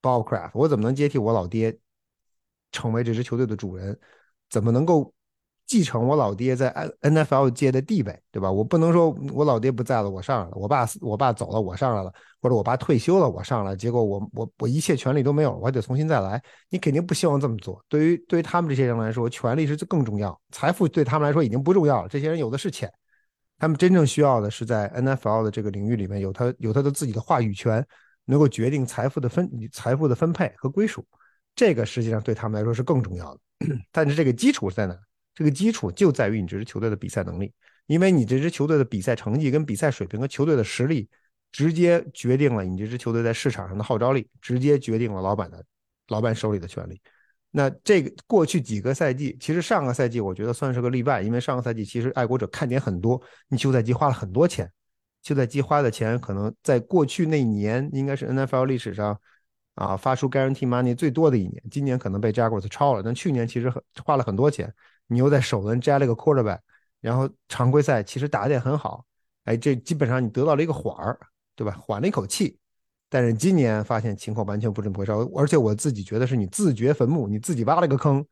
[0.00, 0.52] Bob Craft？
[0.54, 1.78] 我怎么能接替我老爹
[2.72, 4.00] 成为这支球队的主人？
[4.50, 5.12] 怎么能够？
[5.66, 8.50] 继承我老爹在 N N F L 界的地位，对吧？
[8.50, 12.10] 我不能说我老爹不在了，我上来了；我爸我爸走了，我上来了；
[12.42, 13.76] 或者我爸退休了，我上来。
[13.76, 16.42] 结果我我我一切权利都没有，我还得重新再来。
[16.70, 17.80] 你肯定不希望这么做。
[17.88, 22.08] 对于对于他们这些人来说，权力是更重要，财富对他们来说已经不重要了。
[22.08, 22.92] 这些人有的是钱，
[23.56, 27.86] 他们真正需要的是在 N F L 的这个领域里面有他有他的自己的话语权，
[28.24, 31.06] 能够决定财富的分财富的分配和归属。
[31.54, 33.40] 这个实际上对他们来说是更重要的。
[33.92, 34.98] 但是这个基础在哪？
[35.34, 37.52] 这个基础就在于你这支球队的比赛能力，
[37.86, 41.08] 因为你这支球队的比赛成绩、跟比赛水平和球队的实力，
[41.52, 45.64] 直接决定了你这支球队在市场上的号召力，直接决定了老板的
[46.08, 47.00] 老板手里的权利。
[47.52, 54.70] 那这个过去几个赛季，其实上个赛季我觉得算是个例外，因为上个赛季其实爱国者看点很多，你休赛季花了很多钱
[55.22, 59.18] 休赛期花的钱可能在过去那一年应该是 NFL 历史上
[59.74, 64.72] 啊发出 guarantee money 最多的一年，今年可能被 Jaguars 超了，但去年其实很花了很多钱，
[65.06, 66.58] 你又在首轮摘了个 quarterback，
[67.00, 69.04] 然后常规赛其实打的也很好，
[69.44, 71.18] 哎，这基本上你得到了一个缓儿，
[71.56, 71.72] 对吧？
[71.80, 72.56] 缓了一口气。
[73.12, 78.24] 但是今年发现情况完全不这么回事，而且我自己觉得是你自掘坟墓，你自己挖了个坑，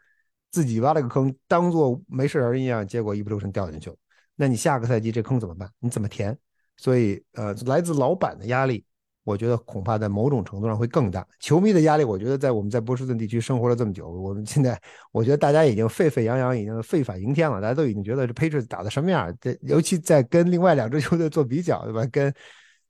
[0.53, 3.96] 自己挖了个坑，当做没事人一样，结果一不留神掉进去了。
[4.37, 5.68] 那你下个赛季这坑怎么办？
[5.81, 6.38] 你怎么填？
[6.77, 8.85] 所以，呃，来自老板的压力，
[9.29, 11.27] 我觉得恐怕在某种程度上会更大。
[11.38, 14.81] 球迷的压力，我觉得在我们在波士顿地区生活了这么久，我们现在
[15.12, 19.31] 我觉得大家已经沸沸扬扬，已经沸反盈天了，大家都已经觉得这 Patriots 打的什么样？
[19.41, 22.07] 这尤其在跟另外两支球队做比较，对吧？
[22.11, 22.33] 跟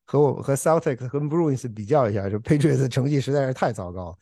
[0.04, 4.16] 和我和 Celtics 和 Bruins 比较一下，这 Patriots 成绩实在是太糟糕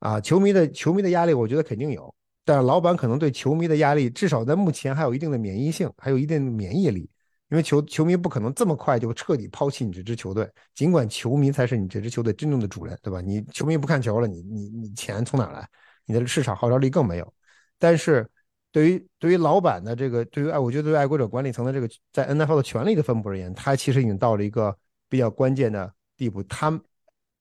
[0.00, 0.20] 啊！
[0.20, 2.12] 球迷的球迷的压力，我觉得肯定有，
[2.44, 7.08] 但是老板可能对球迷的压力，至少在目前还有一定的免疫性，还有一定的免疫力，
[7.50, 13.20] 因为球球迷不可能这么快就彻底抛弃你这支球队，尽管球迷才是你这支球队真正的主人，对吧？
[13.20, 15.68] 你球迷不看球了，你你你钱从哪来？
[16.06, 17.34] 你的市场号召力更没有。
[17.78, 18.26] 但是
[18.72, 24.76] 对于对于老板的这个，对于爱，我觉得对于爱国者管理层的这个在 NFL 的权力的分布而言，他其实已经到了一个。
[25.10, 26.80] 比较关键的地步，他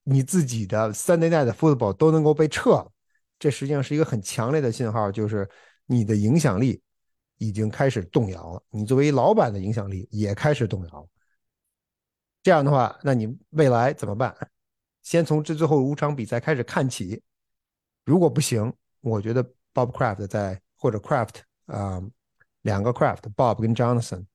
[0.04, 2.84] 你自己的 Sunday Night Football 都能够被撤，
[3.38, 5.48] 这实际上是一个很强烈的信号，就是
[5.86, 6.82] 你的影响力
[7.40, 11.10] 已经开始动摇了，你作为老板的影响力也开始动摇。
[12.44, 14.34] 这样的话，那你未来怎么办？
[15.02, 17.20] 先从这最后五场比赛开始看起，
[18.06, 18.72] 如果不行，
[19.02, 22.00] 我觉得 Bob Kraft 在或者 Craft 啊，
[22.62, 24.26] 两个 Craft，Bob 跟 Johnson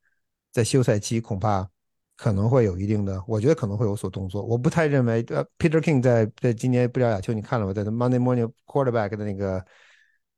[0.51, 1.71] 在休赛期恐怕。
[2.17, 4.41] 可能会有一定的，我觉得可能会有所动作。
[4.41, 7.73] 我不太认为，呃，Peter King 在在今年不知道亚秋你看了吗？
[7.73, 9.61] 在 Monday Morning Quarterback 的那个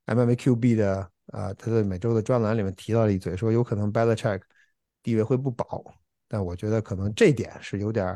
[0.06, 4.40] MMQB 的啊，他在每周的专栏里面提到了一嘴，说有可能 Belichick
[5.02, 5.84] 地位会不保。
[6.28, 8.06] 但我觉得可能这点是有点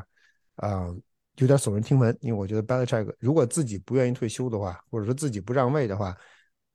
[0.57, 0.87] 啊，
[1.37, 2.17] 有点耸人听闻。
[2.21, 6.17] 因为我觉得 Belichick 如果自己不愿意退休的话，或者说自己不让位的话，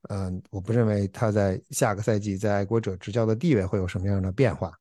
[0.08, 4.72] 嗯，我不认为他在下个赛季在爱国者执教的地位会有什么样的变化。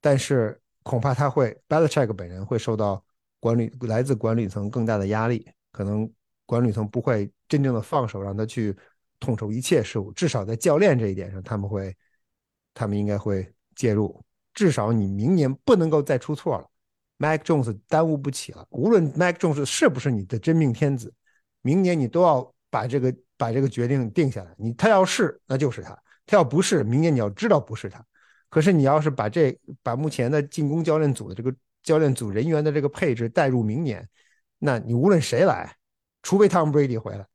[0.00, 0.60] 但是。
[0.86, 3.02] 恐怕他会，Belichick 本人会受到
[3.40, 6.06] 管理来自管理层更大的压力，可能
[6.44, 8.76] 管理层不会真正的放手让他去
[9.24, 11.96] 统筹一切事务，至少在教练这一点上，他们会，
[12.74, 14.22] 他们应该会介入。
[14.52, 16.68] 至少你明年不能够再出错了
[17.16, 18.66] ，Mac Jones 耽误不起了。
[18.70, 21.12] 无论 Mac Jones 是不是你的真命天子，
[21.62, 24.54] 明年你都要把这个把这个决定定下来。
[24.58, 28.04] 你他要是那就是他，他要不是，明年你要知道不是他。
[28.48, 34.08] 可是你要是把这把目前的进攻教练组的这个教练组人员的这个配置带入明年，
[34.60, 35.74] 那你无论谁来，
[36.22, 37.26] 除非 Tom Brady 回来，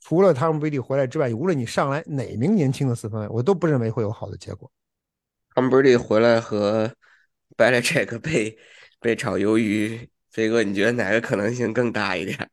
[0.00, 4.70] 除了 Tom Brady 回来之外，无论你上来哪名年轻的四分卫，我都不认为会有好的结果。
[5.54, 6.92] Tom Brady 回来和
[7.56, 8.56] Belichick 被
[9.00, 12.50] 被炒鱿鱼，飞哥，你觉得哪个可能性更大一点？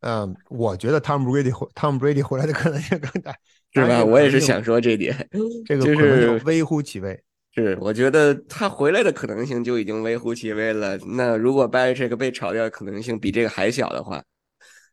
[0.00, 3.34] 嗯， 我觉得 Tom Brady 回 Tom Brady 回来的可能性更大。
[3.74, 4.04] 是吧？
[4.04, 5.28] 我也是想说这点，
[5.66, 7.20] 这个就是微乎其微。
[7.52, 10.96] 是，我觉得他回来的可能性就已经微乎其微了。
[10.98, 14.22] 那如果 Belichick 被炒掉的可能性比这个还小的话，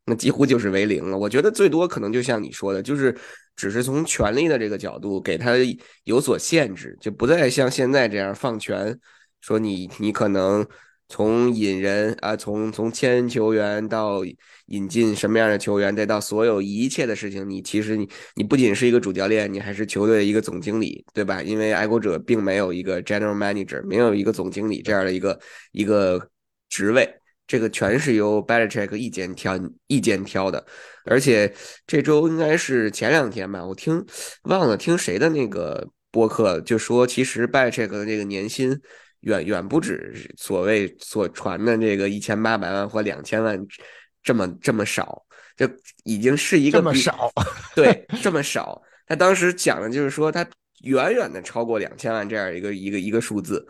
[0.06, 1.18] 那几乎就是为零了。
[1.18, 3.16] 我觉得最多可能就像你说的，就是
[3.56, 5.52] 只是从权力的这个角度给他
[6.04, 9.00] 有所限制，就不再像现在这样放权，
[9.40, 10.68] 说你你可能。
[11.14, 14.22] 从引人啊，从从签球员到
[14.68, 21.44] 引进什么样的球员，再到所有一切的事情，你其实你你不仅是一个主教练，你还是球队的一个总经理，对吧？
[21.44, 25.38] 因为爱国者并没有一个 general manager，没有一个总经理这样的一个
[25.74, 26.30] 一个
[26.70, 27.14] 职位，
[27.48, 30.66] 这个全是由 Belichick 意见挑意见挑的。
[31.06, 31.54] 而且
[31.86, 34.06] 这周应该是前两天吧，我听
[34.44, 38.80] 忘了听谁的那个播客，就说其实 Belichick 的这个年薪。
[39.22, 43.56] 远远不止所谓所传的这个一千八百万或两千万
[44.24, 45.24] 这么这么少，
[45.56, 45.70] 就
[46.06, 47.32] 已经是一个这么少，
[47.76, 48.82] 对， 这么少。
[49.06, 50.44] 他当时讲的就是说，他
[50.86, 53.64] 远远的超过两千万这样一个一个一个数字，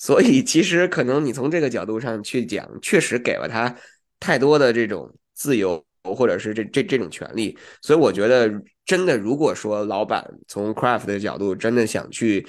[0.00, 3.72] 所以其实可能你从这个角度上去讲，确实给了他
[4.18, 7.56] 太多的这种自由或者是这这这种权利。
[7.82, 8.50] 所以我觉得，
[8.84, 12.44] 真的如果说老板从 Craft 的角度真的想去。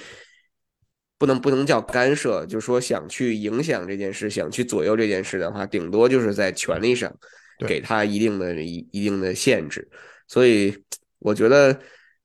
[1.18, 7.14] 不能不能叫干涉，就是说想去影响这件事，想去左右这件事的话，顶多就是在权利上
[7.68, 9.88] 给他一定的一一定的限制。
[10.26, 10.76] 所以
[11.20, 11.80] 我觉得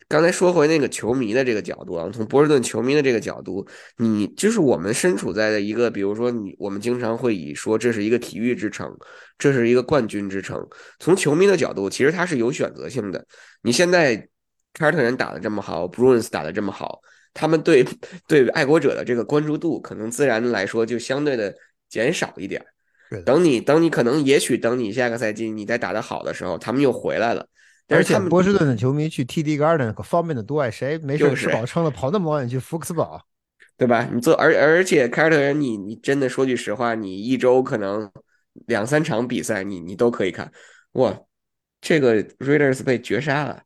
[0.09, 3.67] 刚才说回那个球迷的这个角度啊，从波士顿球迷的这个角度，
[3.97, 8.89] 你就是我们身处在的一个，比如说你我们经常会以说这是一个体育之城，
[9.37, 10.65] 这是一个冠军之城。
[10.99, 13.25] 从球迷的角度，其实它是有选择性的。
[13.63, 14.15] 你现在
[14.73, 17.01] 凯尔特人打的这么好，布鲁恩斯打的这么好。
[17.33, 17.85] 他们对
[18.27, 21.53] 对爱国者的这个关注度可能自然来说就相对的
[21.89, 22.65] 减少一点。
[23.25, 27.47] 等你等你可能也许等你下个赛季你再打得好的时候，他们又回来了。
[27.89, 33.21] 而且波士顿的球迷去 TD Garden 可方便的多啊，谁没事吃饱撑的跑那么远去福克斯堡，
[33.77, 34.09] 对吧？
[34.11, 38.11] 你做而而且凯尔特人，你你真的说句实话，你一周可能
[38.67, 40.51] 两三场比赛，你你都可以看。
[40.93, 41.17] 哇，
[41.79, 43.61] 这个 Raiders 被绝杀了，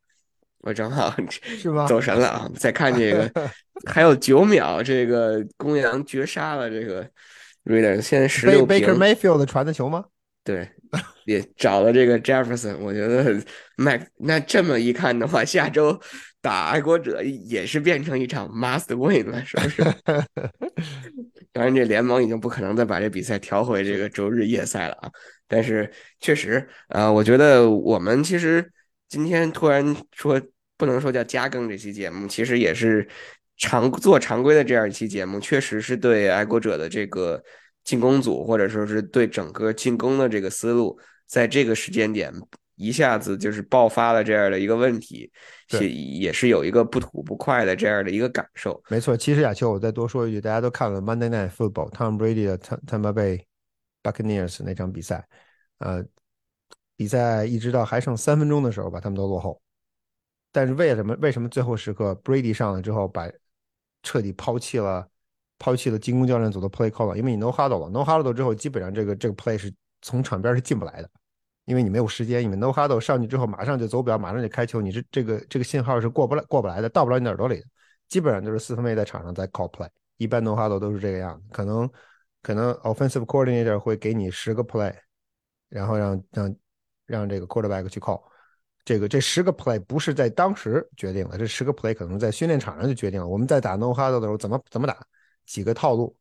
[0.59, 1.87] 我正好 是吧？
[1.87, 2.51] 走神了啊！
[2.55, 3.31] 再看这个，
[3.89, 7.03] 还有九秒，这个公羊绝杀了这个
[7.65, 8.77] Raiders，现在十六平。
[8.77, 10.05] Baker Mayfield 传的球吗？
[10.53, 10.69] 对。
[11.23, 13.41] 也找了这个 Jefferson，我觉得
[13.77, 15.97] 麦那这么一看的话，下周
[16.41, 19.81] 打爱国者也是变成一场 must win 了，是不是？
[21.53, 25.09] 当然，这联盟已经不可能再把这比赛调回这个周日夜赛了啊。
[25.47, 28.69] 但是确实啊，我觉得我们其实
[29.07, 30.41] 今天突然说
[30.75, 33.07] 不能说叫加更这期节目，其实也是
[33.55, 37.41] 常做常规的这样一期节目，确实是对爱国者的这个。
[37.83, 42.33] 进攻组或者说是对整个进攻的这个思路，在这个时间点
[42.75, 45.31] 一下子就是爆发了这样的一个问题，
[45.79, 48.81] 也也是有一个不吐不快的这样的一个感受。
[48.89, 53.43] 没错，其实亚秋，我再多说一句，大家都看了 Monday Night Football，Tom Brady 的 Tampa Bay
[54.01, 55.27] Buccaneers 那场比赛，
[55.77, 56.03] 呃，
[56.95, 59.61] 比赛一直到还剩三分钟的时候吧，他们都落后，
[60.51, 61.15] 但是为什么？
[61.21, 63.29] 为什么最后时刻 Brady 上了之后，把
[64.01, 65.07] 彻底抛弃了？
[65.61, 69.71] 抛弃了进攻教练组的 play call 了，因为你 no huddle 了，no huddle 之后，基本上这个这个 play 是
[70.01, 71.09] 从场边是进不来的，
[71.65, 77.63] 因为你没有时间，因为 no huddle 上去之后马上就走表，马上就开球，你这这个这个信号是过不来过不来的，到不了你耳朵里，
[78.09, 81.87] 基本上就是四分卫在场上在 call play，一般 no huddle 都是这个样子，可能
[82.41, 84.91] 可能 offensive coordinator 会给你十个 play，
[85.69, 86.55] 然后让让
[87.05, 88.19] 让这个 quarterback 去 call，
[88.83, 94.97] 这个这十个 play 不是在当时决定的，这十个 play 可能在训练场上就决定了，我们在打 no huddle 的时候怎么怎么打。
[95.45, 96.15] 几个套路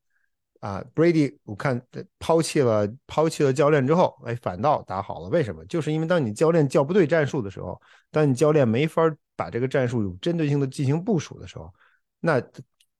[0.61, 1.81] 啊，Brady，我看
[2.19, 5.29] 抛弃了抛弃了教练之后，哎，反倒打好了。
[5.29, 5.65] 为什么？
[5.67, 7.81] 就是因为当你教练叫不对战术的时候，
[8.11, 9.03] 当你教练没法
[9.37, 11.73] 把这个战术有针对性的进行部署的时候，
[12.21, 12.43] 那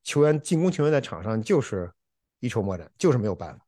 [0.03, 1.93] 球员进攻球员在场上就是
[2.39, 3.67] 一筹莫展，就是没有办法。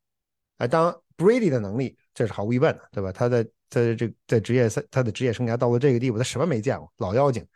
[0.58, 3.12] 哎，当 Brady 的能力，这是毫无疑问的，对吧？
[3.12, 6.90] 他在在这在职业赛他的职业生涯到了这个地步，他什么没见过？
[6.96, 7.46] 老妖精。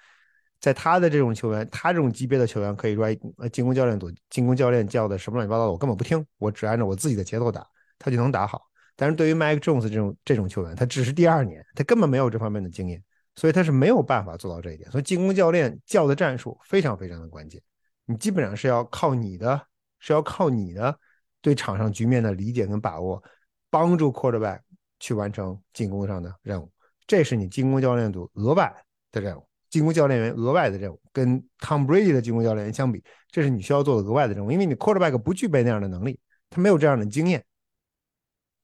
[0.60, 3.14] 在他的这种球员，他这种级别的球员，可以说
[3.52, 7.66] 进攻教练组、进攻教练叫的什么乱七八糟的，我根本不听，我只按照我自己的节奏打，
[7.98, 8.62] 他就能打好。
[8.96, 13.02] 但是对于 Mike Jones 这种这种球员，他只是第二年，他根本没有这方面的经验，
[13.34, 14.90] 所以他是没有办法做到这一点。
[14.90, 17.60] 所以进攻教练叫的战术非常非常的关键，
[18.06, 19.60] 你基本上是要靠你的，
[19.98, 20.98] 是要靠你的
[21.42, 23.22] 对场上局面的理解跟把握，
[23.68, 24.60] 帮助 Quarterback
[24.98, 26.72] 去完成进攻上的任务，
[27.06, 28.74] 这是你进攻教练组额外
[29.12, 29.46] 的任务。
[29.76, 37.44] 进攻教练员额外的任务，跟 Tom Brady 的进攻教练员相比，这是你需要做的额外的任务，因为你 Quarterback 不具备那样的能力，他没有这样的经验，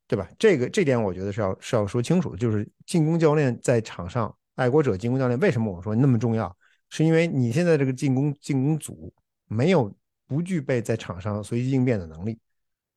[0.09, 0.27] 对吧？
[0.39, 6.57] 这个这点我觉得是要是要说清楚的，就是进攻教练在场上，爱国者进攻教练为什么我说那么重要？
[6.89, 9.13] 是因为你现在这个进攻进攻组
[9.49, 9.95] 没有
[10.27, 12.39] 不具备在场上随机应变的能力，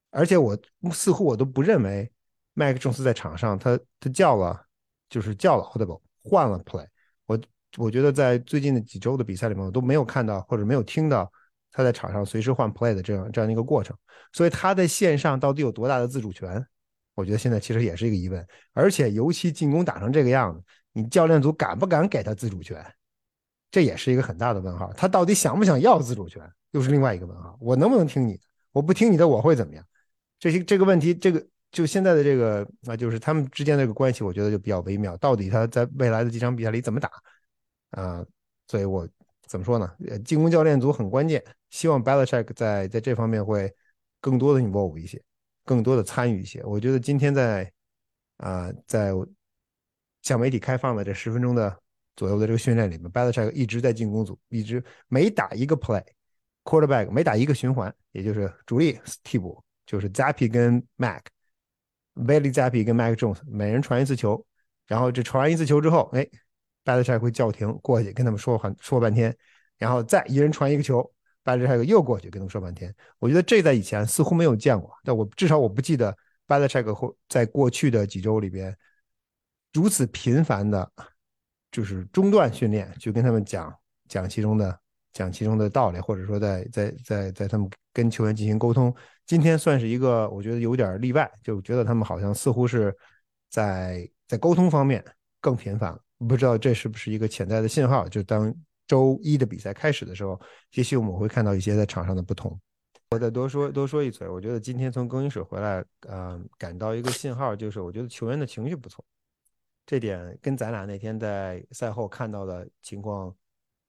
[0.10, 0.58] 而且我
[0.94, 2.10] 似乎我都不认为
[2.54, 4.66] 麦克琼斯在场上他他叫了
[5.10, 6.88] 就是叫了 Audible 换了 Play
[7.26, 7.38] 我。
[7.78, 11.32] 我觉得在最近的几周的比赛里面，我都没有看到或者没有听到
[11.72, 13.96] 他在场上随时换 play 的这样这样一个过程。
[14.34, 16.66] 所以他在线上到底有多大的自主权？
[17.14, 18.46] 我觉得现在其实也是一个疑问。
[18.74, 20.62] 而且尤其进攻打成这个样子，
[20.94, 22.86] 你教练组敢不敢给他自主权？
[23.72, 24.92] 这也是一个很大的问号。
[24.94, 27.58] 他到底想不想要自主权，又是另外一个问号。
[27.60, 28.42] 我能不能听你的？
[28.72, 29.84] 我不听你的，我会怎么样？
[30.40, 35.16] 这些这个问题，这个就现在的这个啊，就是他们之间的这个关系，我觉得就比较微妙。
[35.18, 37.10] 到底他在未来的几场比赛里怎么打？
[37.96, 38.26] 啊，
[38.68, 39.08] 所以我
[39.48, 39.90] 怎么说呢？
[40.10, 43.74] 呃，进攻教练组很关键，希望 Belichick 在在这方面会
[44.20, 45.22] 更多的 involve 一些，
[45.64, 46.62] 更多的参与一些。
[46.66, 47.72] 我觉得今天在
[48.38, 49.14] 啊，在
[50.24, 51.74] 向媒体开放的这十分钟的
[52.18, 64.46] 左右的这个训练里面，Belichick 一直在进攻组，一直每打一个 play，quarterback 每打一个循环，也就是主力、替补，就是 Zappy 跟 Mac，Bailey Zappy 跟 Mac Jones 每人传一次球，
[64.86, 66.28] 然后这传完一次球之后，哎。
[66.86, 69.36] 巴德柴会叫停过去跟他们说很说半天，
[69.78, 71.12] 然后再一人传一个球，
[71.44, 72.96] 巴德柴克又过去跟他们说半天。
[73.20, 76.16] 我觉得这在以前似乎没有见过，但我至少我不记得
[76.46, 78.74] 巴德柴克会在过去的几周里边
[79.74, 80.90] 如此频繁的，
[81.72, 83.76] 就是中断训练，就跟他们讲
[84.08, 84.80] 讲其中的
[85.12, 88.96] 讲其中的道理，或者说在在在在他们跟球员进行沟通。
[89.26, 92.96] 今天算是一个我觉得有点例外，就觉得他们好像似乎是
[93.50, 95.04] 在在沟通方面
[95.42, 96.00] 更频繁了。
[96.18, 98.08] 不知道这是不是一个潜在的信号？
[98.08, 98.54] 就当
[98.88, 100.40] 周一的比赛开始的时候，
[100.74, 102.60] 也许我们会看到一些在场上的不同。
[103.12, 109.06] 我再多说多说一嘴，我觉得今天从更衣室回来，嗯，感到一个信号，就是我觉得球员的情绪不错，
[109.86, 113.34] 这点跟咱俩那天在赛后看到的情况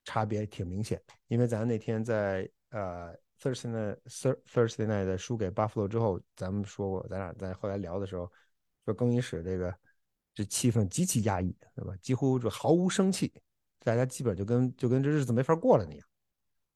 [0.05, 1.01] 差别挺明显。
[1.29, 8.31] 因为咱那天在呃 Thursday night Thursday night 输给 Buffalo 之后，咱们说过，咱俩在后来聊的时候
[8.85, 9.75] 说更衣室这个
[10.37, 11.93] 这气氛极其压抑，对吧？
[12.01, 13.33] 几乎就毫无生气，
[13.83, 16.07] 大家基本就跟就跟这日子没法过了那样。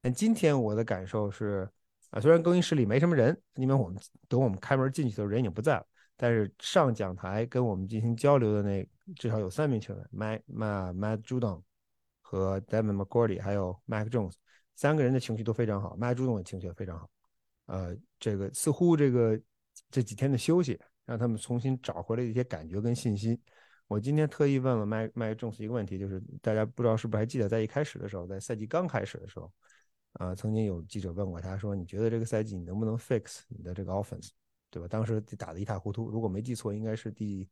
[0.01, 1.71] 但今天我的感受是。
[2.11, 3.97] 啊，虽然更衣室里没什么人，因为我们
[4.27, 5.87] 等我们开门进去的时候人已经不在了，
[6.17, 8.85] 但是上讲台跟我们进行交流的那
[9.15, 10.43] 至少有三名球员，Matt
[10.93, 11.63] Matt Judon
[12.21, 14.33] 和 Devin McCourty，还有 Mac Jones，
[14.75, 17.09] 三个人的情绪都非常好，Matt Judon 的情绪也非常好。
[17.67, 19.41] 呃，这个似乎这个
[19.89, 20.81] 这几天的休息
[21.11, 23.37] 让他们重新找回了一些感觉跟信心。
[23.89, 29.53] 我今天特意问了 Mac Mac Jones 一个问题，就是大家不知道是不是还记得，在一开始的时候，在赛季刚开始的时候。
[30.13, 34.31] 啊，曾经有记者问过他，说你觉得这个赛季你能不能 fix 你的这个 offense，
[34.69, 34.89] 对吧？
[34.89, 37.49] 当时打得一塌糊涂，如果没记错，应该是第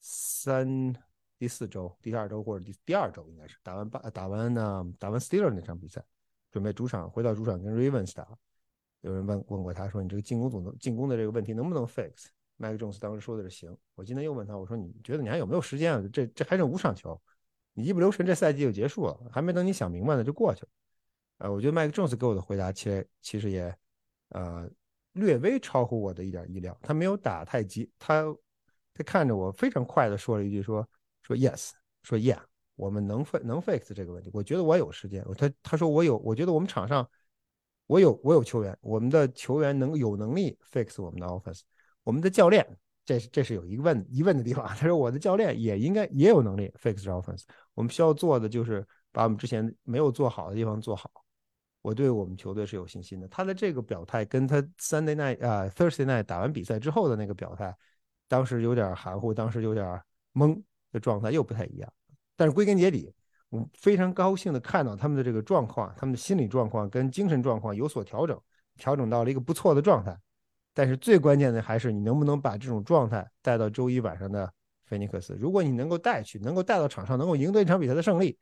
[0.00, 0.94] 三、
[1.38, 6.02] 第四周、第二周或者第第二周，应该是打完巴打完呢打完 Steeler 那场比赛，
[6.50, 8.26] 准备主场回到主场跟 Ravens 打。
[9.02, 12.28] 有人问问过他说，你这个进攻总能进攻的这个问题能不能 fix？
[12.56, 13.76] 麦克 Jones 当时说的是行。
[13.94, 16.02] 我今天又问他，我说你觉得你还有没有时间啊？
[16.12, 17.20] 这这还剩五场球，
[17.74, 20.68] 你一不留神这赛季就结束了，还没等你想明白呢就过去了。
[21.38, 23.76] 呃，我觉得麦克· Jones 给我的回答，其实其实也，
[24.30, 24.68] 呃，
[25.12, 26.76] 略微超乎我的一点意料。
[26.80, 28.24] 他没有打太急，他
[28.94, 30.88] 他看着我非常快的说了一句，说
[31.22, 31.72] 说 Yes，
[32.04, 32.40] 说 Yeah，
[32.74, 34.30] 我们能 fix 能 fix 这个问题。
[34.32, 35.22] 我觉得我有时间。
[35.36, 37.06] 他他说我有，我觉得我们场上
[37.86, 41.60] 我有我有球员，我们的球员能有能力 fix 我们的 Office。
[42.06, 42.64] 我们的教练，
[43.04, 44.64] 这是这是有一个问疑问的地方。
[44.78, 47.42] 他说我的教练也应该也有能力 fix offense。
[47.74, 51.10] 我们需要做的就是把我们之前没有做好的地方做好。
[51.82, 53.26] 我对我们球队是有信心的。
[53.26, 57.76] 他的这个表态跟他 Sunday night 啊 Thursday night 打完比赛之后的那个表态，
[58.28, 60.00] 当时有点含糊，当时有点
[60.32, 61.92] 懵的状态又不太一样。
[62.36, 63.12] 但是归根结底，
[63.48, 68.40] 我非常高兴的看到他们的这个状况，他们的心理状况跟精神状况有所调整，
[68.76, 70.16] 调整到了一个不错的状态。
[70.76, 74.52] 但是最关键的还是你能不能把这种状态带到周一晚上的
[74.84, 75.34] 菲尼克斯。
[75.40, 78.36] 如果你能够带去，能够带到场上，能够赢得一场比赛的胜利，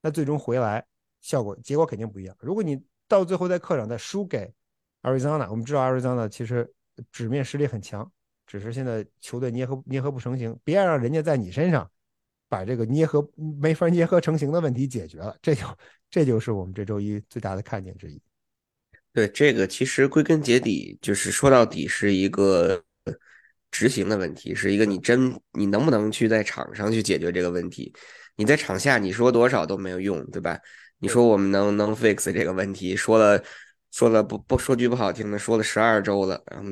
[0.00, 0.86] 那最终回来
[1.20, 2.36] 效果结果肯定不一样。
[2.38, 4.54] 如果你到最后在客场再输给
[5.02, 6.72] Arizona，我们知道 Arizona 其实
[7.10, 8.08] 纸面实力很强，
[8.46, 10.56] 只是现在球队捏合捏合不成型。
[10.62, 11.90] 别让人家在你身上
[12.48, 15.66] 把这个捏合没法捏合成型的问题解决了，这就
[16.08, 18.22] 这就是我们这周一最大的看点之一。
[19.12, 22.82] 对这个，其实归根结底就是说到底是一个
[23.70, 27.92] 执行的问题，是一个你真你能不能去在场上去解决这个问题？
[28.36, 30.58] 你在场下你说多少都没有用，对吧？
[30.98, 32.94] 你说我们能能 fix 这个问题？
[32.94, 33.42] 说了
[33.90, 36.70] 说了不不说句不好听的，说了十二周了，然后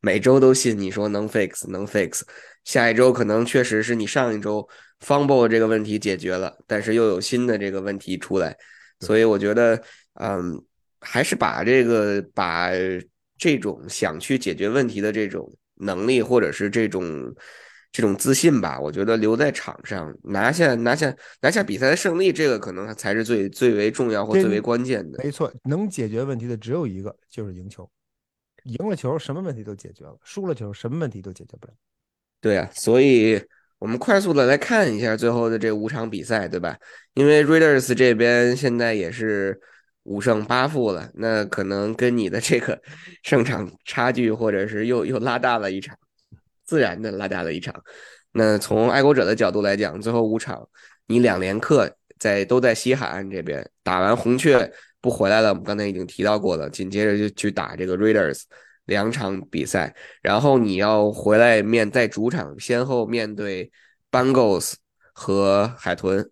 [0.00, 2.20] 每周都信你说能 fix 能 fix，
[2.64, 4.68] 下一周可能确实是你上一周
[5.00, 8.56] fumble 这个问题解决了，但是又有新的这个问题出来，
[9.00, 9.82] 所以我觉得，
[10.14, 10.62] 嗯，
[11.00, 12.70] 还是把这个把
[13.36, 17.34] 这种想去解决问题的这种能力，或者是这种。
[17.92, 25.18] 这种自信吧，我觉得留在场上拿下拿下拿下比赛的胜利，这个可能才是最最为重要或最为关键的。
[25.24, 27.90] 没错，能解决问题的只有一个，就是赢球。
[28.62, 31.72] 赢了球，什么问题都解决了；输了球，什么问题都解决不了。
[32.40, 33.42] 对啊，所以
[33.80, 36.78] 我们快速的来看一下最后的这五场比赛，对吧？
[37.14, 39.60] 因为 Raiders 这边现在也是
[40.04, 42.80] 五胜八负了，那可能跟你的这个
[43.22, 45.96] 胜场差距，或者是又又拉大了一场。
[46.64, 47.74] 自然的拉大了一场。
[48.32, 50.68] 那从爱国者的角度来讲，最后五场
[51.08, 56.70] 你两连客在都在西海岸这边打完红雀不回来了，我们刚才已经提到过了。
[56.70, 58.42] 紧接着就去打这个 Raiders
[58.84, 59.92] 两场比赛，
[60.22, 63.72] 然后你要回来面在主场先后面对
[64.12, 64.74] Bengals
[65.12, 66.30] 和海豚，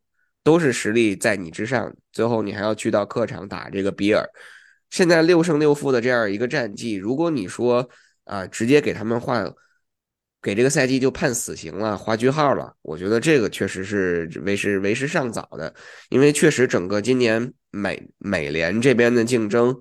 [0.49, 1.95] 都是实力在你之上。
[2.13, 4.25] 最后你还要去到客场打这个比尔，
[4.91, 7.89] 现在六胜六负的这样一个战绩，如果你说
[8.25, 9.53] 啊直接给他们换。
[10.41, 12.73] 给这个赛季就判死刑了，划句号了。
[12.83, 15.75] 我觉得这个确实是为时为时尚早的，
[16.11, 19.77] 因为确实整个今年美美联这边的竞争，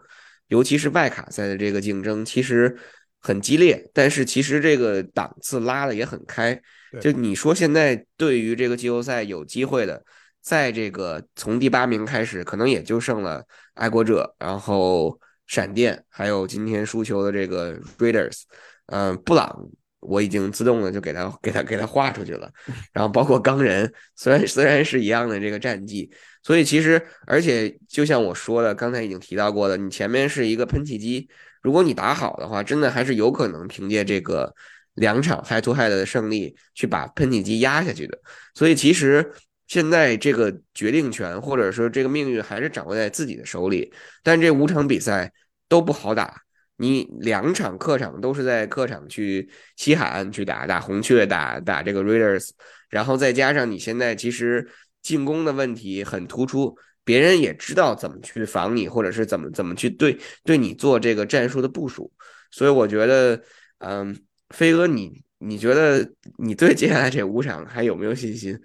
[0.48, 2.76] 尤其是外卡赛的这个竞争，其实
[3.20, 3.88] 很激烈。
[3.94, 6.60] 但是其实这个档次拉的也很开。
[7.00, 10.04] 就你说现在对于这个季后赛有机会的，
[10.42, 18.42] 在这个从第八名开始，可能也就剩了爱国者，然后闪电，还有今天输球的这个 Raiders，
[18.88, 19.70] 嗯，布朗。
[20.00, 22.50] 我已经自动的就给他给他给他划出去了。
[22.94, 26.10] 然后包括钢人，虽然虽然是一样的这个战绩，
[26.44, 31.28] 所以其实而且就像我说的，刚才已经提到过的，你前面是一个喷气机，
[31.64, 34.54] 如果你打好的话，真的还是有可能凭借这个
[34.94, 38.18] 两场 head to head 的胜利去把喷气机压下去的。
[38.54, 39.34] 所以其实。
[39.68, 43.94] 现在这个决定权或者说这个命运还是掌握在自己的手里，
[44.24, 45.32] 但这五场比赛
[45.68, 46.42] 都不好打。
[46.80, 52.52] 你两场客场都是在客场去西海岸去打，打红雀，打打这个 Raiders，
[52.90, 54.70] 然后再加上你现在其实
[55.02, 62.12] 进攻的问题很突出，别人也知道怎么去防你，或者是怎么怎么去对对你做这个战术的部署。
[62.52, 63.42] 所以我觉得，
[63.80, 64.16] 嗯，
[64.52, 66.08] 飞哥，你你觉得
[66.38, 68.58] 你对接下来这五场还有没有信心？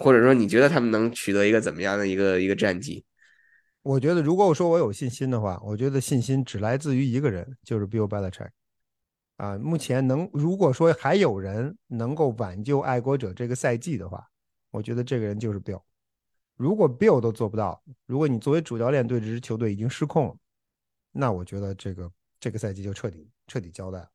[0.00, 3.04] 或者说，你觉得他们能取得一个怎么样的一个一个战绩？
[3.82, 8.48] 我觉得，如果我说我有信心的话，我觉得信心只来自于一个人，就是 Bill Belichick。
[9.36, 14.26] 啊，目前能如果说还有人能够挽救爱国者这个赛季的话，
[14.70, 15.82] 我觉得这个人就是 Bill。
[16.56, 20.36] 如果 Bill 都做不到，如果你作为主教练对这支球队已经失控了，
[21.12, 24.08] 那我觉得这个这个赛季就彻底彻底交代了。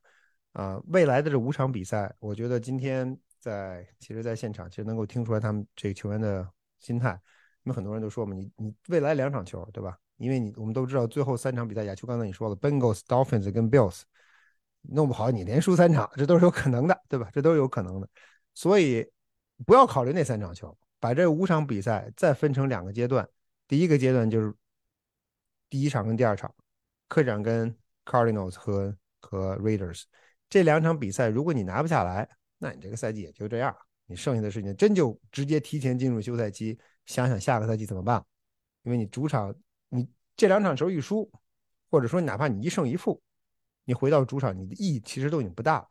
[0.53, 3.15] 啊，未来的这五场比赛，我觉得今天。
[3.45, 7.11] 在其实，在现场其实能够听出来他们这个球员的心态。
[7.61, 9.99] 因为很多人都说嘛，你你未来两场球，对吧？
[10.17, 14.01] 因为你我们都知道，最后三场比赛，亚秋刚才你说了，Bengals、Dolphins 跟 Bills，
[14.81, 17.29] 弄不好你连输三场，这都是有可能的，对吧？
[17.31, 18.09] 这都是有可能的。
[18.55, 19.07] 所以
[19.63, 23.27] 不要考虑那三场球，把这五场比赛再分成两个阶段。
[23.67, 24.51] 第一个阶段就是
[25.69, 26.51] 第一场跟第二场，
[27.07, 27.75] 客场跟
[28.05, 30.05] Cardinals 和和 Raiders
[30.49, 32.27] 这两场比赛，如果你拿不下来。
[32.57, 33.75] 那你这个赛季也就这样，
[34.07, 38.23] 你剩下的事情真就直接提前进入休赛期，想想下个赛季怎么办？
[38.83, 39.53] 因为你主场
[39.89, 41.29] 你这两场球一输，
[41.89, 43.21] 或者说哪怕你一胜一负，
[43.83, 45.87] 你回到主场你的意义其实都已经不大了。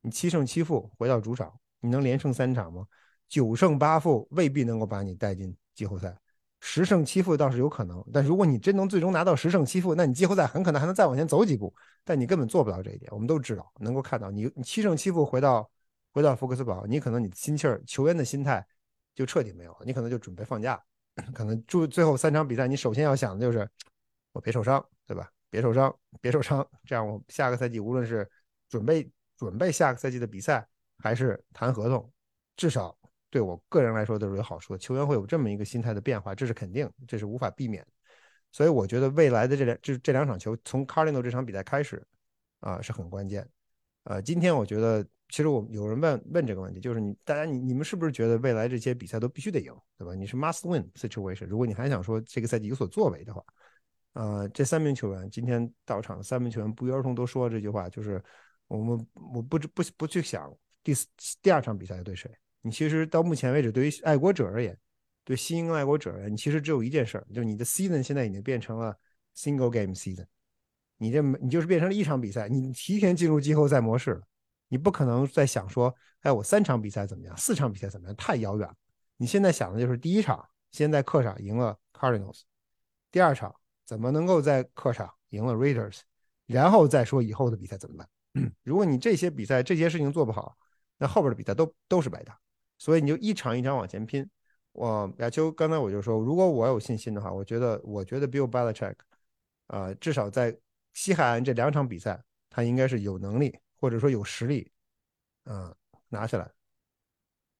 [0.00, 2.86] 你七胜七负回到主场，你能连胜三场吗？
[3.28, 6.16] 九胜八负未必能够把你带进季后赛，
[6.60, 8.04] 十胜七负倒是有可能。
[8.12, 11.72] 但如果你真能最终拿到十胜七负，那你季后赛很可能还能再往前走几步。
[12.02, 15.70] 但你根本做不到这一点，我们都知道，能够看到你你七胜七负回到。
[16.12, 18.64] 回到福克斯堡，你可能你的心气儿、球员的心态
[19.14, 20.78] 就彻底没有了，你可能就准备放假，
[21.32, 23.66] 可能就最后三场比赛，你首先要想的就是
[24.32, 25.30] 我别受伤，对吧？
[25.48, 28.30] 别受伤，别受伤，这样我下个赛季无论是
[28.68, 30.66] 准备准备下个赛季的比赛，
[30.98, 32.12] 还是谈合同，
[32.56, 32.94] 至少
[33.30, 34.78] 对我个人来说都是有好处的。
[34.78, 37.86] 球员会有这么一个心态的变化，这是肯定，这是无法避免。
[38.50, 42.06] 所以我觉得未来的这两这这两场球，从 Cardinal 这场比赛开始
[42.60, 43.48] 啊，是很关键。
[44.04, 45.06] 呃，今天我觉得。
[45.32, 50.14] 其实我有人问问这个问题，就是你大家你你们是不是觉得未来这些比赛都必须得赢，对吧？
[50.14, 51.46] 你是 must win situation。
[51.46, 53.42] 如果你还想说这个赛季有所作为的话，
[54.12, 58.22] 呃，这三名球员今天到场，三名球员不约而同都说这句话，就是
[58.68, 60.54] 我们我不不不去想
[60.84, 60.92] 第
[61.40, 62.30] 第二场比赛对谁。
[62.60, 64.76] 你其实到目前为止，对于爱国者而言，
[65.24, 68.94] 对新英格兰爱国者而言，你其实只有一件事儿，就你的 season 现在已经变成了
[69.34, 70.26] single game season，
[70.98, 74.22] 你这你就是变成了一场比赛，你提前进入季后赛模式了。
[74.72, 77.36] 你不可能再想说，哎，我三场比赛怎么样？
[77.36, 78.16] 四场比赛怎么样？
[78.16, 78.74] 太遥远了。
[79.18, 82.40] 你现在想的就是第一场先在客场赢了 Cardinals，
[83.10, 83.54] 第二场
[83.84, 85.98] 怎么能够在客场赢了 Raiders，
[86.46, 88.08] 然后再说以后的比赛怎么办？
[88.64, 90.56] 如果你这些比赛这些事情做不好，
[90.96, 92.38] 那后边的比赛都都是白搭。
[92.78, 94.26] 所以你就一场一场往前拼。
[94.72, 98.94] 我亚秋刚才我就说，如果我有信心的话，我觉得我觉得 Bill Belichick，
[99.66, 100.56] 呃，至少在
[100.94, 103.58] 西海岸这两场比赛，他应该是有能力。
[103.82, 104.70] 或者说有实力，
[105.46, 105.74] 嗯，
[106.08, 106.48] 拿下来，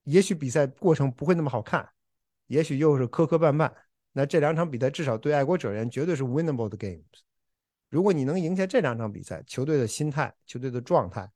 [0.05, 1.89] 也许比赛过程不会那么好看，
[2.47, 3.73] 也许又是磕磕绊绊。
[4.13, 7.03] 那这两场比赛至少对爱国者而言绝对是 winnable 的 games。
[7.89, 11.29] 如果你能赢下这两场比赛，球队的心态、球队的状态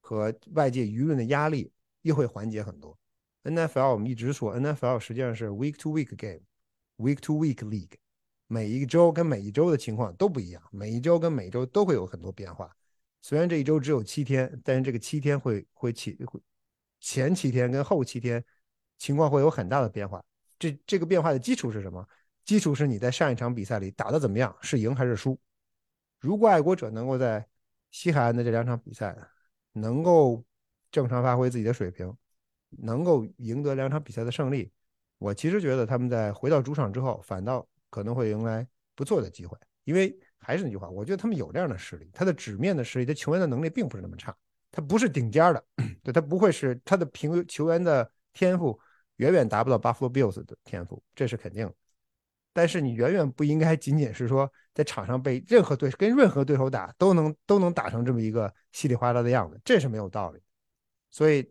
[0.00, 1.72] 和外界舆论的压力
[2.02, 2.96] 又会缓解很多。
[3.42, 7.94] NFL 我们一直说，NFL 实际上是 week to week game，week to week league，
[8.46, 12.72] 每一周跟每一周的情况都不一样，每一周跟每一周都会有很多变化。
[13.20, 16.40] 虽然这一周只有七天，但是这个七天会会起会
[17.00, 18.42] 前七天跟后七天
[18.96, 20.24] 情况会有很大的变化。
[20.58, 22.06] 这这个变化的基础是什么？
[22.44, 25.38] 基础是你在上一场比赛里打的怎么样，是赢还是输？
[26.20, 27.46] 如果爱国者能够在
[27.90, 29.16] 西海岸的这两场比赛
[29.72, 30.44] 能够
[30.90, 32.16] 正常发挥自己的水平，
[32.70, 34.70] 能够赢得两场比赛的胜利，
[35.18, 40.18] 我其实觉得他们在回到主场之后，反倒可能会迎来不错的机会，因为。
[40.40, 44.34] 还是那句话，我觉得他们有这样的实力，他的纸面的实力，他球员的能力并不是那么差，
[44.70, 45.64] 他不是顶尖的，
[46.02, 48.78] 对他不会是他的平球员的天赋
[49.16, 51.70] 远远达不到 Buffalo Bills 的天赋，这是肯定。
[52.52, 60.40] 但是你远远不应该仅仅是说在场上被任何对跟任何对手打都能都能打成这么一个稀里哗啦的样子，这是没有道理。
[61.10, 61.48] 所以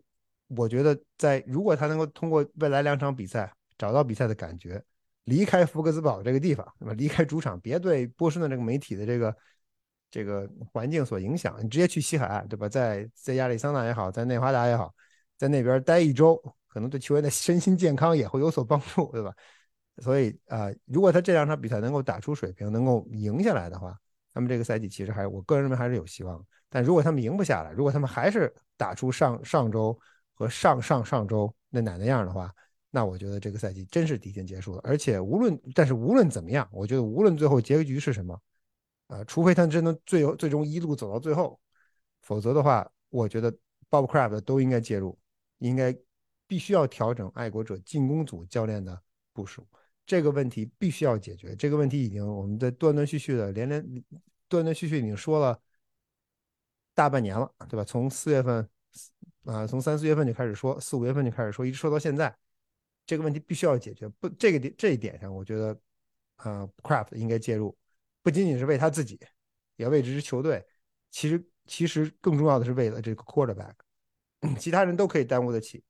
[0.48, 4.82] 我觉得在如果他能够通过未来两场比赛找到比赛的感觉，
[5.28, 6.92] 离开福克斯堡这个地方，对吧？
[6.94, 9.36] 离开主场，别对波士顿这个媒体的这个
[10.10, 12.68] 这个环境所影响，你直接去西海岸，对吧？
[12.68, 14.94] 在在亚利桑那也好，在内华达也好，
[15.36, 19.32] 在那边待一周，可能对球员的身心健康也会有所帮助，对吧？
[19.98, 23.94] 所以啊，如果他这两场比赛能够打出水平，能够赢下来的话，
[24.32, 26.42] 那么这个赛季其实还我个人认为还是有希望。
[26.70, 29.98] 但如果他们赢不下来，如果他们还是打出上上周
[30.34, 32.54] 和上上上周那奶奶样的话，
[32.90, 34.80] 那我觉得这个赛季真是提前结束了。
[34.82, 38.40] 而且无论但是无论怎么样，我觉得无论最后结局是什么，
[39.08, 41.60] 啊，除非他真能最后最终一路走到最后，
[42.22, 43.52] 否则的话，我觉得
[43.90, 45.18] Bob Kraft 都应该介入，
[45.58, 45.96] 应该
[46.46, 49.00] 必须要调整爱国者进攻组教练的
[49.32, 49.66] 部署。
[50.06, 51.54] 这个问题必须要解决。
[51.54, 53.82] 这个问题已经我们在断断续续的连连
[54.48, 55.60] 断断续续已经说了
[56.94, 57.84] 大半年了，对吧？
[57.84, 58.66] 从四月份
[59.44, 62.34] 啊，从三四月份就开始说，四五月份就开始说，一直说到现在。
[63.08, 64.06] 这个问题必须要解决。
[64.20, 65.80] 不，这个点这一点上，我觉得
[66.36, 67.74] 啊，Craft 应该介入，
[68.22, 69.18] 不仅仅是为他自己，
[69.76, 70.62] 也为这支球队。
[71.10, 73.72] 其实，其实更重要的是为了这个 Quarterback，
[74.58, 75.82] 其他人都可以耽误得起，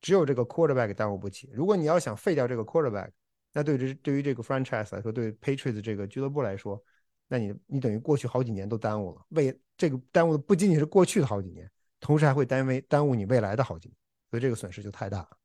[0.00, 1.50] 只有这个 Quarterback 耽误不起。
[1.52, 3.10] 如果你要想废掉这个 Quarterback，
[3.52, 6.82] 那对于对于这个 franchise 来说，对 Patriots 这个俱乐部来说，
[7.28, 9.26] 那你你等于过去好几年都耽误了。
[9.28, 11.70] 为这个耽误的不仅仅是过去的好几年，
[12.00, 13.96] 同时还会耽误耽误你未来的好几年，
[14.30, 15.37] 所以这个损失就太大了。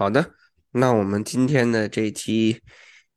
[0.00, 0.30] 好的，
[0.70, 2.62] 那我们今天的这期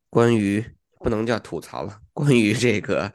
[0.09, 0.61] 关于
[0.99, 3.09] 不能叫吐槽了， 关于这个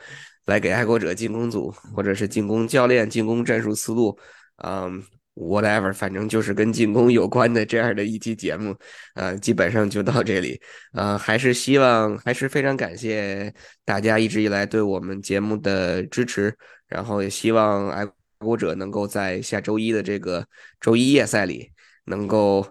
[0.46, 4.18] 来给爱国者进攻组或者是进攻教练、进攻战术思路，
[4.64, 5.04] 嗯。
[5.34, 8.74] whatever，反正就是跟进攻有关的这样的一期节目，
[9.14, 10.60] 呃，基本上就到这里，
[10.94, 13.54] 呃，还是希望，还是非常感谢
[13.84, 16.56] 大家一直以来对我们节目的支持，
[16.88, 18.04] 然后也希望爱
[18.38, 20.44] 国者能够在下周一的这个
[20.80, 21.70] 周一夜赛里
[22.06, 22.66] 能够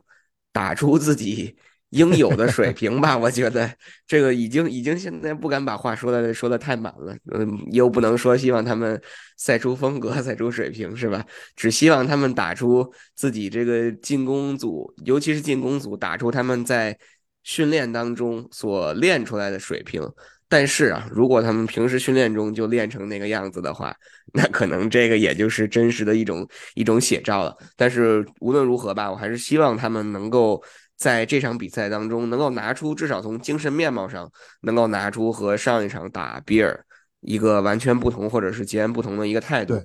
[0.57, 1.55] 打出自己。
[1.91, 3.73] 应有的水平吧，我觉得
[4.05, 9.01] 这个已经已经现在不敢把话说的说的太满了，嗯，又不能说希望他们
[9.37, 11.25] 赛出风格、赛出水平，是吧？
[11.55, 12.85] 只希望他们打出
[13.15, 16.97] 自己这个进攻组，尤其是进攻组打出他们在
[17.43, 20.01] 训练当中所练出来的水平。
[20.49, 23.95] 但是啊，如果他们平时训练中就练成那个样子的话，
[24.33, 27.55] 那可能这个也就是真实的一种一种写照了。
[27.75, 30.63] 但是无论如何吧，我还是希望他们能够。
[30.99, 34.27] 在这场比赛当中，能够拿出至少从精神面貌上，
[34.61, 36.83] 能够拿出和上一场打比尔
[37.19, 39.79] 一个完全不同或者是截然不同的一个态度，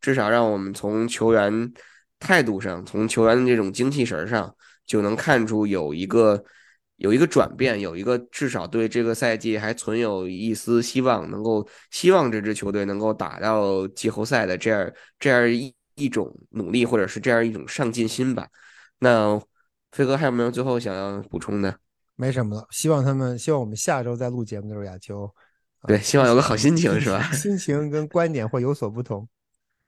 [0.00, 1.72] 至少让我们从球员
[2.18, 4.52] 态度上，从球员的这种精气神上，
[4.84, 6.42] 就能看出有一个
[6.96, 18.48] 有一个转变，有一个至少对这个赛季还存有一丝希望，能够希望这支球队能够打到季后赛的这样这样一一种努力，或者是这样一种上进心吧。
[18.98, 19.40] 那。
[19.92, 21.74] 飞哥还有没有最后想要补充的？
[22.16, 25.34] 没什么了，希望他们，希望我们下周再录节目的时候，亚秋，
[25.86, 27.32] 对，希望有个好心情是吧？
[27.32, 29.26] 心情跟观点会有所不同。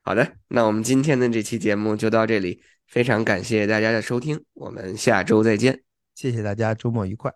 [0.01, 5.83] 好的，那我们今天的这期节目就到这里，非常感谢大家的收听，我们下周再见，
[6.19, 7.33] 谢谢大家，周末愉快。